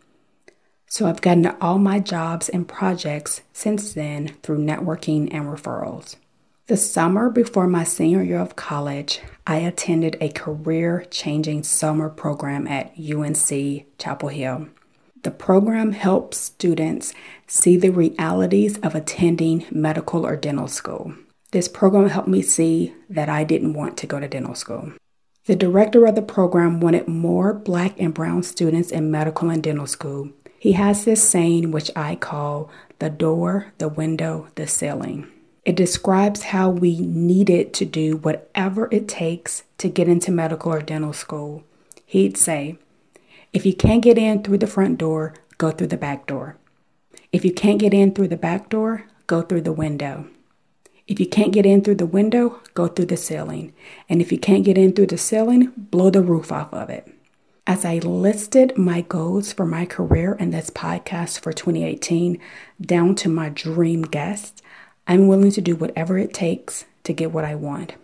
So 0.88 1.08
I've 1.08 1.22
gotten 1.22 1.48
all 1.60 1.80
my 1.80 2.00
jobs 2.00 2.50
and 2.50 2.68
projects 2.68 3.42
since 3.52 3.94
then 3.94 4.36
through 4.44 4.60
networking 4.60 5.34
and 5.34 5.46
referrals. 5.46 6.18
The 6.68 6.78
summer 6.78 7.30
before 7.30 7.68
my 7.68 7.84
senior 7.84 8.24
year 8.24 8.40
of 8.40 8.56
college, 8.56 9.20
I 9.46 9.58
attended 9.58 10.18
a 10.22 10.30
career 10.30 11.06
changing 11.10 11.64
summer 11.64 12.10
program 12.10 12.68
at 12.68 12.94
UNC 12.98 13.86
Chapel 13.98 14.30
Hill. 14.30 14.68
The 15.24 15.32
program 15.32 15.94
helps 15.94 16.38
students 16.38 17.14
see 17.48 17.76
the 17.76 17.90
realities 17.90 18.78
of 18.80 18.94
attending 18.94 19.66
medical 19.72 20.26
or 20.26 20.36
dental 20.36 20.68
school. 20.68 21.14
This 21.52 21.68
program 21.68 22.08
helped 22.10 22.28
me 22.28 22.42
see 22.42 22.94
that 23.10 23.30
I 23.30 23.44
didn't 23.44 23.74
want 23.74 23.98
to 23.98 24.08
go 24.08 24.20
to 24.20 24.28
dental 24.28 24.56
school. 24.56 24.94
The 25.46 25.56
director 25.58 26.06
of 26.06 26.16
the 26.16 26.22
program 26.22 26.80
wanted 26.80 27.10
more 27.10 27.54
black 27.54 28.00
and 28.00 28.14
brown 28.14 28.44
students 28.44 28.92
in 28.92 29.12
medical 29.12 29.50
and 29.50 29.62
dental 29.62 29.88
school. 29.88 30.30
He 30.58 30.72
has 30.74 31.04
this 31.04 31.22
saying, 31.22 31.72
which 31.72 31.92
I 31.98 32.16
call 32.16 32.70
the 33.00 33.10
door, 33.10 33.74
the 33.78 33.90
window, 33.90 34.48
the 34.56 34.68
ceiling. 34.68 35.28
It 35.66 35.76
describes 35.76 36.44
how 36.44 36.70
we 36.70 37.00
needed 37.02 37.74
to 37.74 37.86
do 37.86 38.16
whatever 38.16 38.88
it 38.90 39.10
takes 39.10 39.64
to 39.80 39.90
get 39.90 40.08
into 40.08 40.32
medical 40.32 40.72
or 40.72 40.82
dental 40.82 41.12
school. 41.12 41.66
He'd 42.06 42.38
say, 42.38 42.78
if 43.52 43.66
you 43.66 43.74
can't 43.74 44.02
get 44.02 44.18
in 44.18 44.44
through 44.44 44.60
the 44.60 44.68
front 44.68 44.98
door, 44.98 45.34
go 45.58 45.72
through 45.72 45.88
the 45.88 45.98
back 45.98 46.26
door. 46.26 46.56
If 47.34 47.44
you 47.44 47.54
can't 47.54 47.80
get 47.80 47.94
in 47.94 48.14
through 48.14 48.30
the 48.30 48.38
back 48.38 48.70
door, 48.70 49.08
go 49.28 49.42
through 49.42 49.62
the 49.62 49.74
window. 49.74 50.28
If 51.08 51.20
you 51.20 51.28
can't 51.28 51.52
get 51.52 51.66
in 51.66 51.82
through 51.82 51.96
the 51.96 52.06
window, 52.06 52.62
go 52.74 52.88
through 52.88 53.08
the 53.08 53.18
ceiling. 53.18 53.74
And 54.08 54.22
if 54.22 54.32
you 54.32 54.38
can't 54.38 54.64
get 54.64 54.78
in 54.78 54.94
through 54.94 55.08
the 55.08 55.18
ceiling, 55.18 55.74
blow 55.76 56.10
the 56.10 56.22
roof 56.22 56.52
off 56.52 56.74
of 56.74 56.90
it. 56.90 57.14
As 57.68 57.84
I 57.86 58.00
listed 58.00 58.78
my 58.78 59.02
goals 59.02 59.52
for 59.52 59.66
my 59.66 59.86
career 59.86 60.34
in 60.34 60.52
this 60.52 60.70
podcast 60.70 61.40
for 61.40 61.52
2018 61.52 62.40
down 62.82 63.16
to 63.16 63.30
my 63.30 63.50
dream 63.50 64.04
guest, 64.04 64.62
I'm 65.06 65.28
willing 65.28 65.52
to 65.52 65.62
do 65.62 65.76
whatever 65.76 66.18
it 66.18 66.34
takes 66.34 66.86
to 67.04 67.14
get 67.14 67.32
what 67.32 67.46
I 67.46 67.56
want 67.56 67.96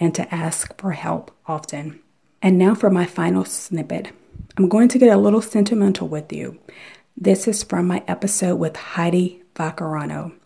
and 0.00 0.14
to 0.14 0.34
ask 0.34 0.78
for 0.78 0.92
help 0.92 1.30
often. 1.46 2.00
And 2.40 2.56
now 2.56 2.74
for 2.74 2.88
my 2.88 3.04
final 3.04 3.44
snippet. 3.44 4.12
I'm 4.56 4.68
going 4.68 4.88
to 4.88 4.98
get 4.98 5.14
a 5.14 5.20
little 5.20 5.42
sentimental 5.42 6.08
with 6.08 6.32
you. 6.32 6.58
This 7.16 7.46
is 7.46 7.62
from 7.62 7.86
my 7.86 8.02
episode 8.08 8.56
with 8.56 8.76
Heidi 8.76 9.42
Vaccarano. 9.54 10.37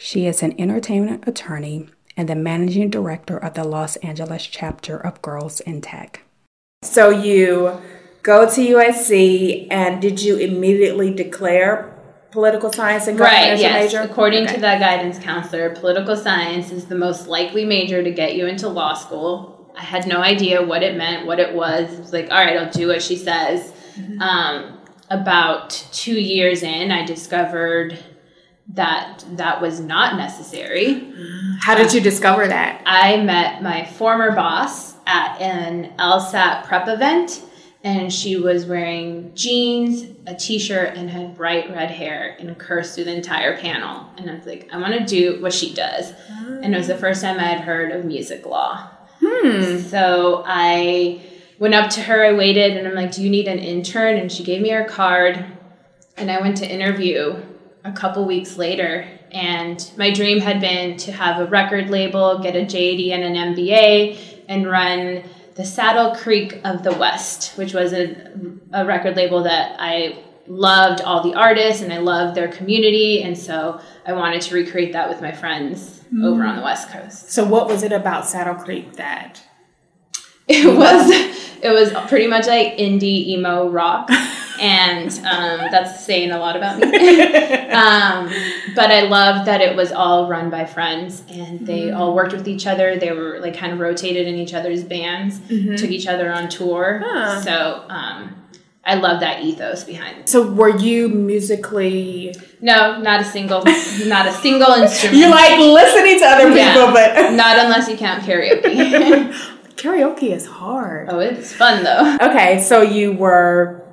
She 0.00 0.26
is 0.26 0.44
an 0.44 0.54
entertainment 0.60 1.26
attorney 1.26 1.88
and 2.16 2.28
the 2.28 2.36
managing 2.36 2.88
director 2.88 3.36
of 3.36 3.54
the 3.54 3.64
Los 3.64 3.96
Angeles 3.96 4.46
chapter 4.46 4.96
of 4.96 5.20
Girls 5.22 5.58
in 5.60 5.80
Tech. 5.80 6.22
So 6.84 7.10
you 7.10 7.80
go 8.22 8.48
to 8.48 8.60
USC, 8.60 9.66
and 9.72 10.00
did 10.00 10.22
you 10.22 10.36
immediately 10.36 11.12
declare 11.12 11.92
political 12.30 12.72
science 12.72 13.08
and 13.08 13.18
government 13.18 13.42
Right, 13.42 13.52
as 13.54 13.60
your 13.60 13.70
yes. 13.70 13.92
major? 13.92 14.02
According 14.08 14.44
Okay. 14.44 14.54
to 14.54 14.60
that 14.60 14.78
guidance 14.78 15.18
counselor, 15.18 15.70
political 15.70 16.14
science 16.14 16.70
is 16.70 16.84
the 16.84 16.94
most 16.94 17.26
likely 17.26 17.64
major 17.64 18.00
to 18.04 18.10
get 18.12 18.36
you 18.36 18.46
into 18.46 18.68
law 18.68 18.94
school. 18.94 19.72
I 19.76 19.82
had 19.82 20.06
no 20.06 20.18
idea 20.18 20.64
what 20.64 20.84
it 20.84 20.96
meant, 20.96 21.26
what 21.26 21.40
it 21.40 21.54
was. 21.56 21.92
It 21.92 21.98
was 21.98 22.12
like, 22.12 22.30
all 22.30 22.38
right, 22.38 22.56
I'll 22.56 22.70
do 22.70 22.86
what 22.88 23.02
she 23.02 23.16
says. 23.16 23.72
Mm-hmm. 23.96 24.22
Um, 24.22 24.78
about 25.10 25.70
two 25.92 26.20
years 26.20 26.62
in, 26.62 26.92
I 26.92 27.04
discovered 27.04 27.98
that 28.74 29.24
that 29.32 29.60
was 29.60 29.80
not 29.80 30.16
necessary. 30.16 31.12
How 31.60 31.74
did 31.74 31.92
you 31.92 32.00
discover 32.00 32.46
that? 32.46 32.82
I 32.84 33.16
met 33.16 33.62
my 33.62 33.84
former 33.84 34.32
boss 34.32 34.94
at 35.06 35.40
an 35.40 35.94
LSAT 35.98 36.64
prep 36.64 36.86
event, 36.86 37.42
and 37.82 38.12
she 38.12 38.36
was 38.36 38.66
wearing 38.66 39.34
jeans, 39.34 40.14
a 40.26 40.34
t 40.34 40.58
shirt, 40.58 40.96
and 40.96 41.08
had 41.08 41.36
bright 41.36 41.70
red 41.70 41.90
hair 41.90 42.36
and 42.38 42.58
cursed 42.58 42.94
through 42.94 43.04
the 43.04 43.16
entire 43.16 43.56
panel. 43.56 44.06
And 44.18 44.30
I 44.30 44.34
was 44.34 44.44
like, 44.44 44.68
I 44.70 44.78
want 44.78 44.94
to 44.94 45.04
do 45.04 45.40
what 45.40 45.54
she 45.54 45.74
does. 45.74 46.12
And 46.62 46.74
it 46.74 46.78
was 46.78 46.88
the 46.88 46.96
first 46.96 47.22
time 47.22 47.38
I 47.38 47.44
had 47.44 47.60
heard 47.60 47.92
of 47.92 48.04
music 48.04 48.44
law. 48.44 48.90
Hmm. 49.24 49.78
So 49.78 50.42
I 50.46 51.22
went 51.58 51.74
up 51.74 51.90
to 51.90 52.02
her, 52.02 52.24
I 52.24 52.32
waited, 52.34 52.76
and 52.76 52.86
I'm 52.86 52.94
like, 52.94 53.12
Do 53.12 53.22
you 53.22 53.30
need 53.30 53.48
an 53.48 53.58
intern? 53.58 54.18
And 54.18 54.30
she 54.30 54.44
gave 54.44 54.60
me 54.60 54.70
her 54.70 54.84
card. 54.84 55.44
And 56.16 56.30
I 56.30 56.40
went 56.40 56.56
to 56.58 56.68
interview 56.68 57.40
a 57.88 57.92
couple 57.92 58.24
weeks 58.24 58.56
later. 58.56 59.06
And 59.30 59.90
my 59.96 60.10
dream 60.10 60.40
had 60.40 60.60
been 60.60 60.96
to 60.98 61.12
have 61.12 61.40
a 61.40 61.46
record 61.46 61.90
label, 61.90 62.38
get 62.38 62.56
a 62.56 62.64
JD 62.64 63.10
and 63.12 63.24
an 63.24 63.54
MBA, 63.54 64.44
and 64.48 64.66
run 64.66 65.24
the 65.54 65.64
Saddle 65.64 66.14
Creek 66.14 66.60
of 66.64 66.82
the 66.82 66.92
West, 66.92 67.56
which 67.58 67.74
was 67.74 67.92
a, 67.92 68.16
a 68.72 68.86
record 68.86 69.16
label 69.16 69.42
that 69.42 69.76
I 69.78 70.22
loved 70.46 71.02
all 71.02 71.22
the 71.22 71.34
artists 71.34 71.82
and 71.82 71.92
I 71.92 71.98
loved 71.98 72.36
their 72.36 72.48
community. 72.48 73.22
And 73.22 73.36
so 73.36 73.80
I 74.06 74.12
wanted 74.12 74.40
to 74.42 74.54
recreate 74.54 74.92
that 74.92 75.08
with 75.08 75.20
my 75.20 75.32
friends 75.32 76.02
hmm. 76.10 76.24
over 76.24 76.44
on 76.44 76.56
the 76.56 76.62
West 76.62 76.90
Coast. 76.90 77.32
So 77.32 77.44
what 77.44 77.66
was 77.66 77.82
it 77.82 77.92
about 77.92 78.26
Saddle 78.26 78.54
Creek 78.54 78.94
that? 78.94 79.42
It 80.46 80.64
was 80.64 81.10
it 81.62 81.70
was 81.70 81.92
pretty 82.08 82.26
much 82.26 82.46
like 82.46 82.78
indie 82.78 83.26
emo 83.28 83.68
rock, 83.68 84.08
and 84.60 85.08
um, 85.24 85.68
that's 85.70 86.04
saying 86.04 86.30
a 86.30 86.38
lot 86.38 86.56
about 86.56 86.78
me. 86.78 86.86
um, 87.70 88.28
but 88.74 88.90
I 88.90 89.02
love 89.02 89.46
that 89.46 89.60
it 89.60 89.76
was 89.76 89.92
all 89.92 90.28
run 90.28 90.50
by 90.50 90.64
friends, 90.64 91.22
and 91.30 91.66
they 91.66 91.90
all 91.90 92.14
worked 92.14 92.32
with 92.32 92.48
each 92.48 92.66
other. 92.66 92.96
They 92.96 93.12
were 93.12 93.38
like 93.40 93.56
kind 93.56 93.72
of 93.72 93.78
rotated 93.80 94.26
in 94.26 94.34
each 94.36 94.54
other's 94.54 94.84
bands, 94.84 95.40
took 95.80 95.90
each 95.90 96.06
other 96.06 96.32
on 96.32 96.48
tour. 96.48 97.02
Huh. 97.04 97.40
So 97.42 97.84
um, 97.88 98.34
I 98.84 98.94
love 98.94 99.20
that 99.20 99.42
ethos 99.42 99.84
behind. 99.84 100.20
it. 100.20 100.28
So 100.28 100.50
were 100.50 100.76
you 100.76 101.08
musically? 101.08 102.34
No, 102.60 103.00
not 103.00 103.20
a 103.20 103.24
single, 103.24 103.62
not 104.06 104.26
a 104.26 104.32
single 104.32 104.72
instrument. 104.82 105.18
You 105.18 105.28
like 105.30 105.58
listening 105.58 106.18
to 106.20 106.24
other 106.26 106.46
people, 106.48 106.56
Yeah. 106.56 106.92
but 106.92 107.30
not 107.34 107.58
unless 107.58 107.88
you 107.88 107.96
count 107.96 108.22
karaoke. 108.24 109.32
karaoke 109.76 110.32
is 110.34 110.46
hard. 110.46 111.08
Oh, 111.10 111.18
it's 111.20 111.52
fun 111.52 111.84
though. 111.84 112.16
Okay, 112.20 112.60
so 112.62 112.82
you 112.82 113.12
were 113.12 113.84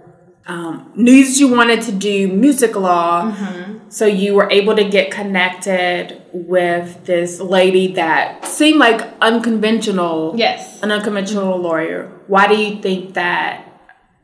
um, 0.48 0.92
knew 0.96 1.26
that 1.26 1.40
you 1.40 1.48
wanted 1.48 1.82
to 1.84 1.92
do 1.92 2.28
music 2.28 2.76
law, 2.76 3.32
Mm-hmm. 3.32 3.90
so 3.90 4.06
you 4.06 4.36
were 4.36 4.50
able 4.52 4.76
to 4.76 4.84
get 4.84 5.10
connected 5.12 6.22
with 6.34 7.06
this 7.06 7.40
lady 7.40 7.94
that 7.94 8.46
seemed 8.46 8.78
like 8.80 9.02
unconventional. 9.22 10.34
Yes. 10.36 10.82
an 10.84 10.92
unconventional 10.92 11.58
lawyer. 11.58 12.12
Why 12.28 12.48
do 12.48 12.56
you 12.56 12.82
think 12.82 13.14
that 13.16 13.66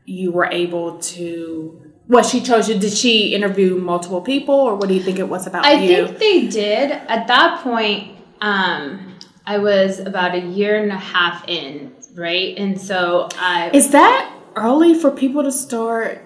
you 0.04 0.30
were 0.32 0.46
able 0.46 0.98
to? 0.98 1.78
What 2.08 2.26
she 2.26 2.40
chose 2.40 2.68
you? 2.68 2.78
Did 2.78 2.92
she 2.92 3.34
interview 3.34 3.76
multiple 3.78 4.20
people, 4.20 4.54
or 4.54 4.74
what 4.76 4.88
do 4.88 4.94
you 4.94 5.02
think 5.02 5.18
it 5.18 5.28
was 5.28 5.46
about 5.46 5.64
I 5.64 5.74
you? 5.74 6.06
think 6.06 6.18
they 6.18 6.46
did. 6.48 6.90
At 6.90 7.26
that 7.28 7.62
point, 7.62 8.18
um, 8.40 9.16
I 9.46 9.58
was 9.58 9.98
about 10.00 10.34
a 10.34 10.40
year 10.40 10.82
and 10.82 10.92
a 10.92 10.96
half 10.98 11.48
in, 11.48 11.94
right? 12.14 12.56
And 12.58 12.78
so 12.80 13.28
I 13.38 13.70
Is 13.72 13.90
that 13.92 14.30
early 14.56 14.94
for 14.94 15.10
people 15.10 15.42
to 15.42 15.52
start 15.52 16.20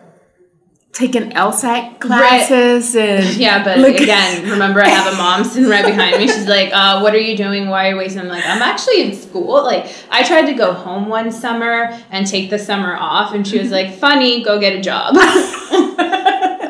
taking 0.92 1.30
LSAT 1.32 2.00
classes 2.00 2.96
and 2.96 3.22
Yeah, 3.36 3.62
but 3.62 3.78
look- 3.78 4.00
again, 4.00 4.48
remember 4.54 4.80
I 4.82 4.88
have 4.88 5.12
a 5.12 5.16
mom 5.16 5.44
sitting 5.44 5.68
right 5.68 5.84
behind 5.84 6.16
me. 6.18 6.26
She's 6.26 6.46
like, 6.48 6.70
uh, 6.72 7.00
"What 7.00 7.14
are 7.14 7.18
you 7.20 7.36
doing? 7.36 7.68
Why 7.68 7.88
are 7.88 7.90
you 7.92 7.96
wasting?" 7.98 8.20
I'm 8.22 8.28
like, 8.28 8.46
"I'm 8.46 8.62
actually 8.62 9.02
in 9.02 9.14
school." 9.14 9.62
Like, 9.62 9.92
I 10.10 10.22
tried 10.22 10.46
to 10.46 10.54
go 10.54 10.72
home 10.72 11.08
one 11.08 11.30
summer 11.30 11.90
and 12.10 12.26
take 12.26 12.48
the 12.48 12.58
summer 12.58 12.96
off, 12.96 13.34
and 13.34 13.46
she 13.46 13.58
was 13.58 13.70
like, 13.70 13.94
"Funny, 13.98 14.42
go 14.42 14.58
get 14.58 14.72
a 14.74 14.80
job." 14.80 15.16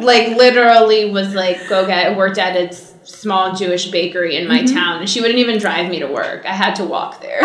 like, 0.02 0.36
literally 0.36 1.10
was 1.10 1.34
like, 1.34 1.68
"Go 1.68 1.86
get." 1.86 2.16
Worked 2.16 2.38
at 2.38 2.56
a 2.56 2.74
small 2.74 3.54
Jewish 3.54 3.90
bakery 3.92 4.34
in 4.36 4.48
my 4.48 4.60
Mhm. 4.62 4.74
town, 4.74 4.98
and 5.00 5.08
she 5.08 5.20
wouldn't 5.20 5.38
even 5.38 5.58
drive 5.58 5.88
me 5.88 6.00
to 6.00 6.06
work. 6.08 6.44
I 6.44 6.52
had 6.52 6.74
to 6.76 6.84
walk 6.84 7.20
there. 7.22 7.40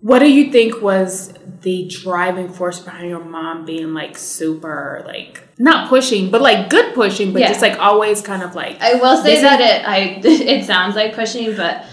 What 0.00 0.18
do 0.20 0.30
you 0.30 0.50
think 0.52 0.80
was 0.82 1.32
the 1.62 1.86
driving 1.88 2.48
force 2.52 2.78
behind 2.80 3.08
your 3.08 3.22
mom 3.24 3.64
being 3.64 3.92
like 3.94 4.16
super 4.16 5.02
like 5.06 5.42
not 5.58 5.88
pushing, 5.88 6.30
but 6.30 6.40
like 6.40 6.70
good 6.70 6.94
pushing, 6.94 7.32
but 7.32 7.40
Yeah. 7.42 7.48
just 7.48 7.60
like 7.62 7.78
always 7.78 8.20
kind 8.22 8.42
of 8.42 8.54
like 8.54 8.80
I 8.80 8.94
will 8.94 9.16
say 9.18 9.32
busy? 9.34 9.42
that 9.42 9.60
it 9.60 9.86
I 9.88 10.20
it 10.24 10.64
sounds 10.64 10.96
like 10.96 11.14
pushing, 11.14 11.54
but 11.56 11.84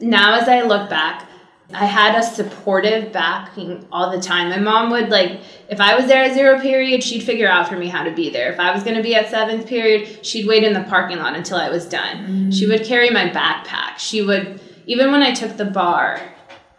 now 0.00 0.38
as 0.40 0.48
I 0.48 0.62
look 0.62 0.90
back, 0.90 1.28
I 1.74 1.86
had 1.86 2.18
a 2.18 2.22
supportive 2.22 3.12
backing 3.12 3.86
all 3.90 4.10
the 4.10 4.20
time. 4.20 4.50
My 4.50 4.58
mom 4.58 4.90
would 4.90 5.08
like 5.08 5.40
if 5.70 5.80
I 5.80 5.94
was 5.96 6.06
there 6.06 6.22
at 6.24 6.34
zero 6.34 6.60
period, 6.60 7.02
she'd 7.02 7.22
figure 7.22 7.48
out 7.48 7.68
for 7.68 7.76
me 7.76 7.88
how 7.88 8.02
to 8.04 8.10
be 8.10 8.28
there. 8.28 8.52
If 8.52 8.58
I 8.60 8.74
was 8.74 8.82
going 8.82 8.96
to 8.96 9.02
be 9.02 9.14
at 9.14 9.30
seventh 9.30 9.66
period, 9.66 10.26
she'd 10.26 10.46
wait 10.46 10.64
in 10.64 10.72
the 10.74 10.82
parking 10.82 11.18
lot 11.18 11.34
until 11.34 11.56
I 11.56 11.70
was 11.70 11.88
done. 11.88 12.50
Mm. 12.50 12.52
She 12.54 12.66
would 12.66 12.84
carry 12.84 13.08
my 13.08 13.28
backpack. 13.30 13.96
She 13.98 14.20
would 14.22 14.60
even 14.86 15.12
when 15.12 15.22
I 15.22 15.32
took 15.32 15.56
the 15.56 15.64
bar, 15.64 16.20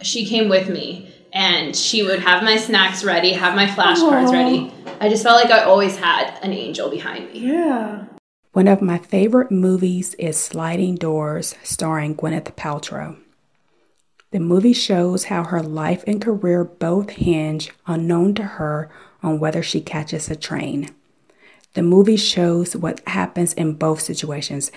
she 0.03 0.25
came 0.25 0.49
with 0.49 0.69
me 0.69 1.13
and 1.33 1.75
she 1.75 2.03
would 2.03 2.19
have 2.19 2.43
my 2.43 2.57
snacks 2.57 3.03
ready, 3.03 3.33
have 3.33 3.55
my 3.55 3.65
flashcards 3.65 4.29
Aw. 4.29 4.31
ready. 4.31 4.73
I 4.99 5.09
just 5.09 5.23
felt 5.23 5.43
like 5.43 5.51
I 5.51 5.63
always 5.63 5.97
had 5.97 6.37
an 6.43 6.53
angel 6.53 6.89
behind 6.89 7.31
me. 7.33 7.39
Yeah. 7.39 8.05
One 8.53 8.67
of 8.67 8.81
my 8.83 8.99
favorite 8.99 9.51
movies 9.51 10.13
is 10.15 10.37
Sliding 10.37 10.95
Doors, 10.95 11.55
starring 11.63 12.15
Gwyneth 12.15 12.53
Paltrow. 12.55 13.17
The 14.29 14.39
movie 14.39 14.73
shows 14.73 15.25
how 15.25 15.43
her 15.43 15.61
life 15.61 16.03
and 16.05 16.21
career 16.21 16.63
both 16.63 17.11
hinge, 17.11 17.71
unknown 17.87 18.35
to 18.35 18.43
her, 18.43 18.91
on 19.23 19.39
whether 19.39 19.63
she 19.63 19.81
catches 19.81 20.29
a 20.29 20.35
train. 20.35 20.89
The 21.73 21.81
movie 21.81 22.17
shows 22.17 22.75
what 22.75 23.01
happens 23.07 23.53
in 23.53 23.73
both 23.73 24.01
situations 24.01 24.71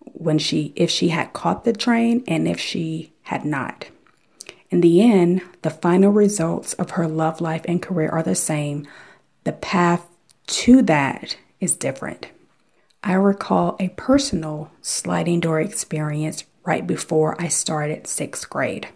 when 0.00 0.38
she 0.38 0.72
if 0.76 0.90
she 0.90 1.08
had 1.08 1.32
caught 1.32 1.64
the 1.64 1.72
train 1.72 2.22
and 2.28 2.46
if 2.46 2.60
she 2.60 3.12
had 3.22 3.44
not. 3.44 3.86
In 4.70 4.80
the 4.80 5.00
end, 5.02 5.42
the 5.62 5.70
final 5.70 6.10
results 6.10 6.72
of 6.74 6.90
her 6.90 7.06
love 7.06 7.40
life 7.40 7.62
and 7.66 7.80
career 7.80 8.10
are 8.10 8.22
the 8.22 8.34
same. 8.34 8.86
The 9.44 9.52
path 9.52 10.06
to 10.46 10.82
that 10.82 11.36
is 11.60 11.76
different. 11.76 12.28
I 13.02 13.14
recall 13.14 13.76
a 13.78 13.90
personal 13.90 14.70
sliding 14.82 15.40
door 15.40 15.60
experience 15.60 16.44
right 16.64 16.86
before 16.86 17.40
I 17.40 17.48
started 17.48 18.06
sixth 18.06 18.50
grade. 18.50 18.88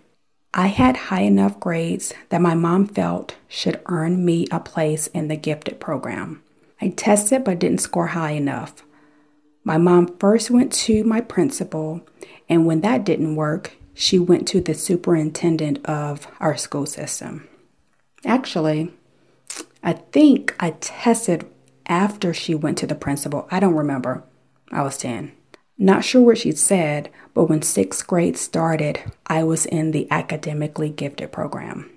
I 0.53 0.67
had 0.67 0.97
high 0.97 1.23
enough 1.23 1.61
grades 1.61 2.13
that 2.31 2.41
my 2.41 2.55
mom 2.55 2.87
felt 2.87 3.37
should 3.47 3.81
earn 3.87 4.25
me 4.25 4.49
a 4.51 4.59
place 4.59 5.07
in 5.09 5.29
the 5.29 5.37
gifted 5.37 5.79
program. 5.79 6.43
I 6.81 6.89
tested 6.89 7.45
but 7.45 7.61
didn't 7.61 7.79
score 7.79 8.09
high 8.09 8.33
enough. 8.33 8.83
My 9.63 9.79
mom 9.79 10.17
first 10.19 10.51
went 10.51 10.73
to 10.73 11.05
my 11.05 11.21
principal, 11.21 12.01
and 12.49 12.67
when 12.67 12.81
that 12.81 13.05
didn't 13.05 13.37
work, 13.37 13.77
she 14.01 14.19
went 14.19 14.49
to 14.49 14.63
the 14.63 14.73
superintendent 14.73 15.79
of 15.85 16.27
our 16.41 16.57
school 16.57 16.87
system. 16.87 17.47
Actually, 18.25 18.91
I 19.83 19.93
think 19.93 20.57
I 20.59 20.71
tested 20.71 21.47
after 21.85 22.33
she 22.33 22.55
went 22.55 22.79
to 22.79 22.87
the 22.87 22.95
principal. 22.95 23.47
I 23.51 23.61
don't 23.61 23.75
remember. 23.75 24.25
I 24.73 24.81
was 24.81 24.97
10. 24.97 25.33
Not 25.77 26.03
sure 26.03 26.23
what 26.23 26.39
she 26.39 26.53
said, 26.53 27.11
but 27.35 27.45
when 27.45 27.61
sixth 27.61 28.07
grade 28.07 28.39
started, 28.39 29.03
I 29.27 29.43
was 29.45 29.67
in 29.67 29.91
the 29.91 30.11
academically 30.11 30.89
gifted 30.89 31.31
program. 31.31 31.91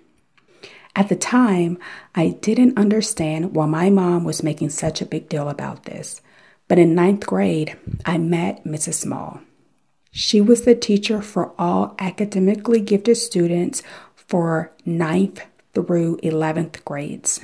At 0.98 1.08
the 1.08 1.16
time, 1.16 1.78
I 2.14 2.32
didn't 2.42 2.78
understand 2.78 3.56
why 3.56 3.66
my 3.68 3.90
mom 3.90 4.26
was 4.26 4.44
making 4.44 4.72
such 4.72 5.02
a 5.02 5.06
big 5.06 5.30
deal 5.30 5.48
about 5.48 5.86
this. 5.86 6.22
But 6.68 6.80
in 6.80 6.96
ninth 6.96 7.26
grade, 7.26 7.78
I 8.06 8.18
met 8.18 8.66
Mrs. 8.66 8.96
Small. 8.96 9.40
She 10.16 10.42
was 10.42 10.62
the 10.62 10.76
teacher 10.76 11.24
for 11.24 11.54
all 11.58 11.96
academically 11.98 12.80
gifted 12.80 13.18
students 13.18 13.82
for 14.14 14.72
ninth 14.86 15.42
through 15.74 16.18
11th 16.18 16.86
grades. 16.86 17.40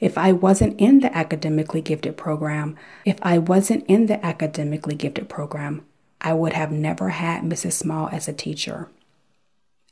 If 0.00 0.16
I 0.16 0.32
wasn't 0.32 0.80
in 0.80 1.00
the 1.00 1.14
academically 1.14 1.82
gifted 1.82 2.16
program, 2.16 2.76
if 3.04 3.18
I 3.20 3.36
wasn't 3.36 3.84
in 3.88 4.06
the 4.06 4.24
academically 4.24 4.94
gifted 4.94 5.28
program, 5.28 5.84
I 6.22 6.32
would 6.32 6.54
have 6.54 6.72
never 6.72 7.10
had 7.10 7.42
Mrs. 7.42 7.72
Small 7.72 8.08
as 8.08 8.26
a 8.26 8.32
teacher. 8.32 8.88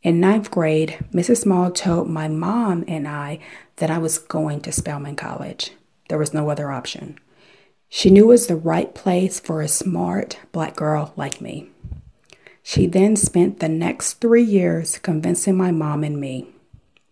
In 0.02 0.20
ninth 0.20 0.50
grade, 0.50 1.04
Mrs. 1.12 1.42
Small 1.42 1.70
told 1.70 2.08
my 2.08 2.28
mom 2.28 2.82
and 2.88 3.06
I 3.06 3.40
that 3.76 3.90
I 3.90 3.98
was 3.98 4.16
going 4.16 4.62
to 4.62 4.72
Spelman 4.72 5.16
College. 5.16 5.72
There 6.08 6.18
was 6.18 6.32
no 6.32 6.48
other 6.48 6.70
option. 6.70 7.18
She 7.88 8.10
knew 8.10 8.24
it 8.24 8.28
was 8.28 8.46
the 8.46 8.56
right 8.56 8.94
place 8.94 9.40
for 9.40 9.60
a 9.60 9.68
smart 9.68 10.38
black 10.52 10.76
girl 10.76 11.12
like 11.16 11.40
me. 11.40 11.70
She 12.62 12.86
then 12.86 13.16
spent 13.16 13.60
the 13.60 13.68
next 13.68 14.14
three 14.14 14.42
years 14.42 14.98
convincing 14.98 15.56
my 15.56 15.70
mom 15.70 16.04
and 16.04 16.20
me. 16.20 16.48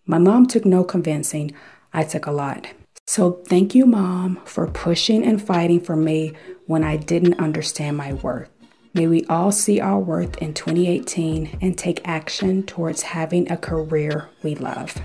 My 0.04 0.18
mom 0.18 0.46
took 0.46 0.64
no 0.64 0.84
convincing, 0.84 1.52
I 1.92 2.04
took 2.04 2.26
a 2.26 2.32
lot. 2.32 2.68
So 3.06 3.40
thank 3.46 3.74
you, 3.74 3.86
Mom, 3.86 4.40
for 4.44 4.66
pushing 4.66 5.24
and 5.24 5.40
fighting 5.40 5.80
for 5.80 5.96
me 5.96 6.34
when 6.66 6.84
I 6.84 6.96
didn't 6.96 7.40
understand 7.40 7.96
my 7.96 8.12
worth. 8.12 8.50
May 8.92 9.06
we 9.06 9.24
all 9.26 9.52
see 9.52 9.80
our 9.80 9.98
worth 9.98 10.36
in 10.38 10.54
2018 10.54 11.58
and 11.60 11.76
take 11.76 12.06
action 12.06 12.62
towards 12.64 13.02
having 13.02 13.50
a 13.50 13.56
career 13.56 14.28
we 14.42 14.54
love. 14.54 15.00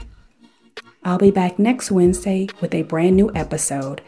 I'll 1.04 1.18
be 1.18 1.32
back 1.32 1.60
next 1.60 1.92
Wednesday 1.92 2.48
with 2.60 2.74
a 2.74 2.84
brand 2.84 3.16
new 3.16 3.32
episode, 3.36 4.02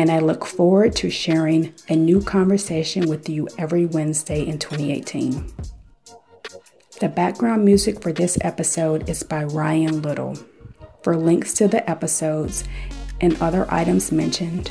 and 0.00 0.10
I 0.10 0.18
look 0.18 0.46
forward 0.46 0.96
to 0.96 1.10
sharing 1.10 1.74
a 1.90 1.94
new 1.94 2.22
conversation 2.22 3.06
with 3.06 3.28
you 3.28 3.46
every 3.58 3.84
Wednesday 3.84 4.46
in 4.46 4.58
2018. 4.58 5.52
The 7.00 7.08
background 7.10 7.66
music 7.66 8.00
for 8.00 8.10
this 8.10 8.38
episode 8.40 9.10
is 9.10 9.22
by 9.22 9.44
Ryan 9.44 10.00
Little. 10.00 10.38
For 11.02 11.18
links 11.18 11.52
to 11.54 11.68
the 11.68 11.88
episodes 11.88 12.64
and 13.20 13.38
other 13.42 13.66
items 13.70 14.10
mentioned, 14.10 14.70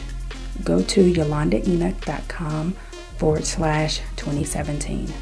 go 0.64 0.82
to 0.82 1.14
yolandaenoch.com 1.14 2.72
forward 3.20 3.46
slash 3.46 4.00
2017. 4.16 5.14